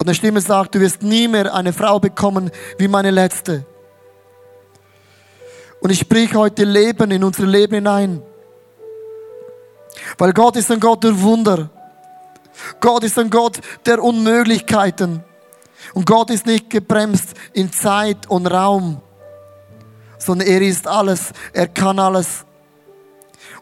Und 0.00 0.08
eine 0.08 0.16
Stimme 0.16 0.40
sagt, 0.40 0.74
du 0.74 0.80
wirst 0.80 1.04
nie 1.04 1.28
mehr 1.28 1.54
eine 1.54 1.72
Frau 1.72 2.00
bekommen 2.00 2.50
wie 2.76 2.88
meine 2.88 3.12
letzte. 3.12 3.64
Und 5.80 5.90
ich 5.90 6.00
sprich 6.00 6.34
heute 6.34 6.64
Leben 6.64 7.12
in 7.12 7.22
unser 7.22 7.46
Leben 7.46 7.76
hinein. 7.76 8.20
Weil 10.18 10.32
Gott 10.32 10.56
ist 10.56 10.70
ein 10.70 10.80
Gott 10.80 11.04
der 11.04 11.20
Wunder. 11.20 11.70
Gott 12.80 13.04
ist 13.04 13.18
ein 13.18 13.30
Gott 13.30 13.60
der 13.84 14.02
Unmöglichkeiten. 14.02 15.22
Und 15.92 16.06
Gott 16.06 16.30
ist 16.30 16.46
nicht 16.46 16.70
gebremst 16.70 17.34
in 17.52 17.72
Zeit 17.72 18.28
und 18.28 18.46
Raum, 18.46 19.00
sondern 20.18 20.48
er 20.48 20.62
ist 20.62 20.86
alles. 20.86 21.32
Er 21.52 21.68
kann 21.68 21.98
alles. 21.98 22.44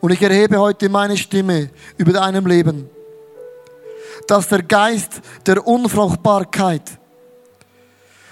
Und 0.00 0.12
ich 0.12 0.22
erhebe 0.22 0.58
heute 0.58 0.88
meine 0.88 1.16
Stimme 1.16 1.70
über 1.96 2.12
deinem 2.12 2.46
Leben, 2.46 2.88
dass 4.26 4.48
der 4.48 4.62
Geist 4.62 5.20
der 5.46 5.66
Unfruchtbarkeit, 5.66 6.82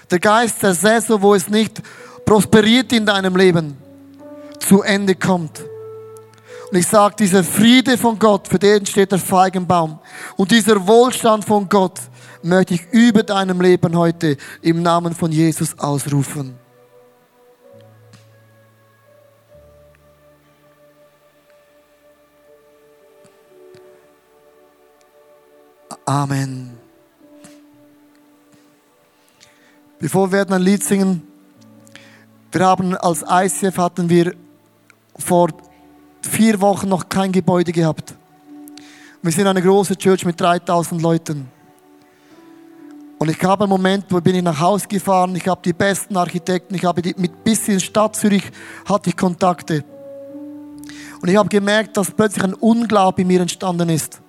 der 0.09 0.19
Geist 0.19 0.63
der 0.63 0.73
Saison, 0.73 1.21
wo 1.21 1.35
es 1.35 1.49
nicht 1.49 1.81
prosperiert 2.25 2.91
in 2.93 3.05
deinem 3.05 3.35
Leben, 3.35 3.77
zu 4.59 4.81
Ende 4.81 5.15
kommt. 5.15 5.63
Und 6.71 6.77
ich 6.77 6.87
sage, 6.87 7.15
dieser 7.19 7.43
Friede 7.43 7.97
von 7.97 8.17
Gott, 8.17 8.47
für 8.47 8.57
den 8.57 8.85
steht 8.85 9.11
der 9.11 9.19
Feigenbaum. 9.19 9.99
Und 10.37 10.51
dieser 10.51 10.87
Wohlstand 10.87 11.43
von 11.43 11.67
Gott 11.67 11.99
möchte 12.43 12.75
ich 12.75 12.87
über 12.91 13.23
deinem 13.23 13.59
Leben 13.59 13.93
heute 13.97 14.37
im 14.61 14.81
Namen 14.81 15.13
von 15.13 15.33
Jesus 15.33 15.77
ausrufen. 15.77 16.57
Amen. 26.05 26.77
Bevor 29.99 30.31
wir 30.31 30.49
ein 30.49 30.61
Lied 30.61 30.85
singen, 30.85 31.27
wir 32.49 32.65
haben 32.65 32.95
als 32.95 33.25
ICF 33.29 33.77
hatten 33.77 34.09
wir 34.09 34.33
vor 35.17 35.49
vier 36.21 36.59
Wochen 36.61 36.89
noch 36.89 37.09
kein 37.09 37.31
Gebäude 37.31 37.71
gehabt. 37.71 38.13
Wir 39.21 39.31
sind 39.31 39.47
eine 39.47 39.61
große 39.61 39.95
Church 39.97 40.25
mit 40.25 40.39
3000 40.39 41.01
Leuten. 41.01 41.47
Und 43.19 43.29
ich 43.29 43.43
habe 43.43 43.65
einen 43.65 43.69
Moment, 43.69 44.05
wo 44.09 44.19
bin 44.19 44.35
ich 44.35 44.41
nach 44.41 44.59
Hause 44.59 44.87
gefahren, 44.87 45.35
ich 45.35 45.47
habe 45.47 45.61
die 45.63 45.73
besten 45.73 46.17
Architekten, 46.17 46.73
ich 46.73 46.83
habe 46.85 47.03
die, 47.03 47.13
mit 47.17 47.43
bis 47.43 47.67
in 47.67 47.79
Stadt 47.79 48.15
Zürich 48.15 48.43
hatte 48.85 49.11
ich 49.11 49.15
Kontakte. 49.15 49.83
Und 51.21 51.29
ich 51.29 51.35
habe 51.35 51.47
gemerkt, 51.47 51.97
dass 51.97 52.09
plötzlich 52.09 52.43
ein 52.43 52.55
Unglaube 52.55 53.21
in 53.21 53.27
mir 53.27 53.41
entstanden 53.41 53.89
ist. 53.89 54.19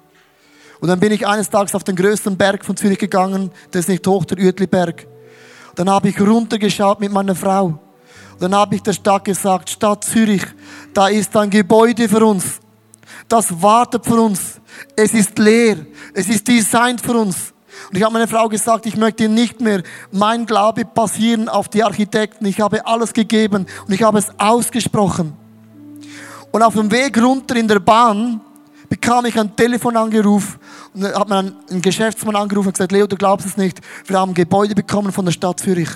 Und 0.81 0.89
dann 0.89 1.01
bin 1.01 1.13
ich 1.13 1.27
eines 1.27 1.49
Tages 1.49 1.75
auf 1.75 1.85
den 1.85 1.97
größten 1.97 2.37
Berg 2.37 2.65
von 2.65 2.77
Zürich 2.77 2.99
gegangen, 2.99 3.51
das 3.71 3.83
ist 3.83 3.89
nicht 3.89 4.07
hoch, 4.07 4.27
der 4.27 4.37
Uetliberg. 4.37 5.07
Dann 5.75 5.89
habe 5.89 6.11
ich 6.11 6.21
runtergeschaut 6.21 7.01
mit 7.01 7.13
meiner 7.13 7.35
Frau. 7.35 7.67
Und 8.33 8.43
dann 8.43 8.55
habe 8.55 8.75
ich 8.75 8.83
der 8.83 8.93
Stadt 8.93 9.25
gesagt, 9.25 9.71
Stadt 9.71 10.05
Zürich, 10.05 10.45
da 10.95 11.09
ist 11.09 11.37
ein 11.37 11.51
Gebäude 11.51 12.09
für 12.09 12.25
uns. 12.25 12.61
Das 13.29 13.63
wartet 13.63 14.05
für 14.05 14.21
uns. 14.21 14.61
Es 14.97 15.15
ist 15.15 15.39
leer. 15.39 15.77
Es 16.15 16.29
ist 16.29 16.47
designt 16.47 17.01
für 17.01 17.17
uns. 17.17 17.53
Und 17.89 17.97
ich 17.97 18.03
habe 18.03 18.13
meiner 18.13 18.29
Frau 18.29 18.49
gesagt, 18.49 18.87
ich 18.87 18.97
möchte 18.97 19.29
nicht 19.29 19.61
mehr 19.61 19.83
mein 20.11 20.47
Glaube 20.47 20.85
basieren 20.85 21.49
auf 21.49 21.69
die 21.69 21.83
Architekten. 21.83 22.47
Ich 22.47 22.61
habe 22.61 22.87
alles 22.87 23.13
gegeben 23.13 23.67
und 23.87 23.93
ich 23.93 24.03
habe 24.03 24.19
es 24.19 24.29
ausgesprochen. 24.39 25.35
Und 26.51 26.63
auf 26.63 26.75
dem 26.75 26.91
Weg 26.91 27.21
runter 27.21 27.57
in 27.57 27.67
der 27.67 27.81
Bahn 27.81 28.41
bekam 28.89 29.25
ich 29.25 29.39
einen 29.39 29.57
Telefonangeruf 29.57 30.59
und 30.95 31.05
hat 31.05 31.29
mir 31.29 31.39
einen 31.39 31.81
Geschäftsmann 31.81 32.37
angerufen 32.37 32.69
und 32.69 32.75
gesagt, 32.75 32.93
Leo, 32.93 33.07
du 33.07 33.17
glaubst 33.17 33.47
es 33.47 33.57
nicht, 33.57 33.81
wir 34.07 34.21
haben 34.21 34.35
Gebäude 34.35 34.75
bekommen 34.75 35.13
von 35.13 35.25
der 35.25 35.33
Stadt 35.33 35.61
Zürich. 35.61 35.89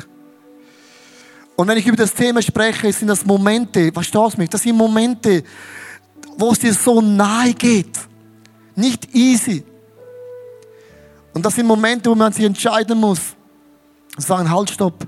Und 1.56 1.66
wenn 1.68 1.78
ich 1.78 1.86
über 1.86 1.96
das 1.96 2.12
Thema 2.12 2.42
spreche, 2.42 2.92
sind 2.92 3.08
das 3.08 3.24
Momente, 3.24 3.90
verstehst 3.90 4.34
du 4.34 4.40
mich? 4.40 4.50
Das 4.50 4.62
sind 4.62 4.76
Momente, 4.76 5.42
wo 6.36 6.52
es 6.52 6.58
dir 6.58 6.74
so 6.74 7.00
nahe 7.00 7.54
geht. 7.54 7.98
Nicht 8.74 9.14
easy. 9.14 9.64
Und 11.32 11.44
das 11.44 11.54
sind 11.54 11.66
Momente, 11.66 12.10
wo 12.10 12.14
man 12.14 12.32
sich 12.32 12.44
entscheiden 12.44 13.00
muss. 13.00 13.20
Sagen, 14.18 14.50
halt, 14.50 14.70
stopp. 14.70 15.06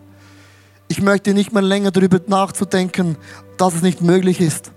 Ich 0.89 1.03
möchte 1.03 1.35
nicht 1.35 1.53
mehr 1.53 1.63
länger 1.63 1.91
darüber 1.91 2.19
nachzudenken, 2.27 3.17
dass 3.59 3.75
es 3.75 3.83
nicht 3.83 4.01
möglich 4.01 4.41
ist. 4.41 4.73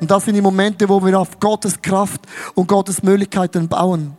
Und 0.00 0.10
das 0.10 0.24
sind 0.24 0.34
die 0.34 0.40
Momente, 0.40 0.88
wo 0.88 1.04
wir 1.04 1.18
auf 1.20 1.38
Gottes 1.38 1.80
Kraft 1.80 2.22
und 2.54 2.66
Gottes 2.66 3.02
Möglichkeiten 3.02 3.68
bauen. 3.68 4.16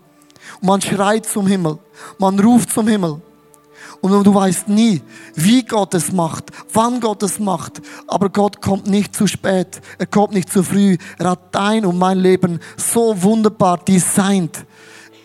Und 0.61 0.67
man 0.67 0.81
schreit 0.81 1.25
zum 1.25 1.47
Himmel. 1.47 1.79
Man 2.19 2.39
ruft 2.39 2.69
zum 2.69 2.87
Himmel. 2.87 3.19
Und 4.03 4.11
du 4.25 4.35
weißt 4.35 4.67
nie, 4.67 5.01
wie 5.33 5.63
Gott 5.63 5.93
es 5.93 6.11
macht, 6.11 6.51
wann 6.73 6.99
Gott 6.99 7.23
es 7.23 7.39
macht. 7.39 7.81
Aber 8.05 8.27
Gott 8.29 8.61
kommt 8.61 8.85
nicht 8.85 9.15
zu 9.15 9.27
spät. 9.27 9.79
Er 9.97 10.07
kommt 10.07 10.33
nicht 10.33 10.51
zu 10.51 10.61
früh. 10.61 10.97
Er 11.17 11.29
hat 11.29 11.55
dein 11.55 11.85
und 11.85 11.97
mein 11.97 12.19
Leben 12.19 12.59
so 12.75 13.23
wunderbar 13.23 13.77
designt 13.77 14.65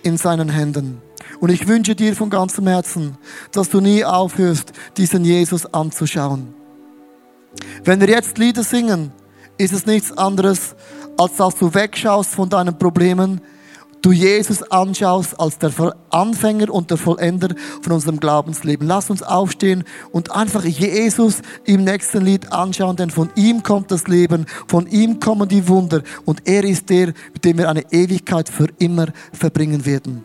in 0.04 0.16
seinen 0.16 0.48
Händen. 0.48 1.02
Und 1.40 1.50
ich 1.50 1.66
wünsche 1.66 1.96
dir 1.96 2.14
von 2.14 2.30
ganzem 2.30 2.68
Herzen, 2.68 3.18
dass 3.50 3.68
du 3.68 3.80
nie 3.80 4.04
aufhörst, 4.04 4.70
diesen 4.96 5.24
Jesus 5.24 5.66
anzuschauen. 5.74 6.54
Wenn 7.82 8.00
wir 8.00 8.08
jetzt 8.08 8.38
Lieder 8.38 8.62
singen, 8.62 9.10
ist 9.56 9.72
es 9.72 9.86
nichts 9.86 10.16
anderes, 10.16 10.76
als 11.16 11.34
dass 11.34 11.56
du 11.56 11.74
wegschaust 11.74 12.30
von 12.30 12.48
deinen 12.48 12.78
Problemen, 12.78 13.40
du 14.02 14.12
Jesus 14.12 14.62
anschaust 14.70 15.38
als 15.38 15.58
der 15.58 15.72
Anfänger 16.10 16.70
und 16.70 16.90
der 16.90 16.98
Vollender 16.98 17.54
von 17.82 17.92
unserem 17.92 18.20
Glaubensleben. 18.20 18.86
Lass 18.86 19.10
uns 19.10 19.22
aufstehen 19.22 19.84
und 20.12 20.30
einfach 20.32 20.64
Jesus 20.64 21.42
im 21.64 21.84
nächsten 21.84 22.24
Lied 22.24 22.52
anschauen, 22.52 22.96
denn 22.96 23.10
von 23.10 23.30
ihm 23.34 23.62
kommt 23.62 23.90
das 23.90 24.08
Leben, 24.08 24.46
von 24.66 24.86
ihm 24.86 25.20
kommen 25.20 25.48
die 25.48 25.68
Wunder 25.68 26.02
und 26.24 26.46
er 26.46 26.64
ist 26.64 26.88
der, 26.90 27.12
mit 27.32 27.44
dem 27.44 27.58
wir 27.58 27.68
eine 27.68 27.84
Ewigkeit 27.92 28.48
für 28.48 28.68
immer 28.78 29.06
verbringen 29.32 29.84
werden. 29.84 30.24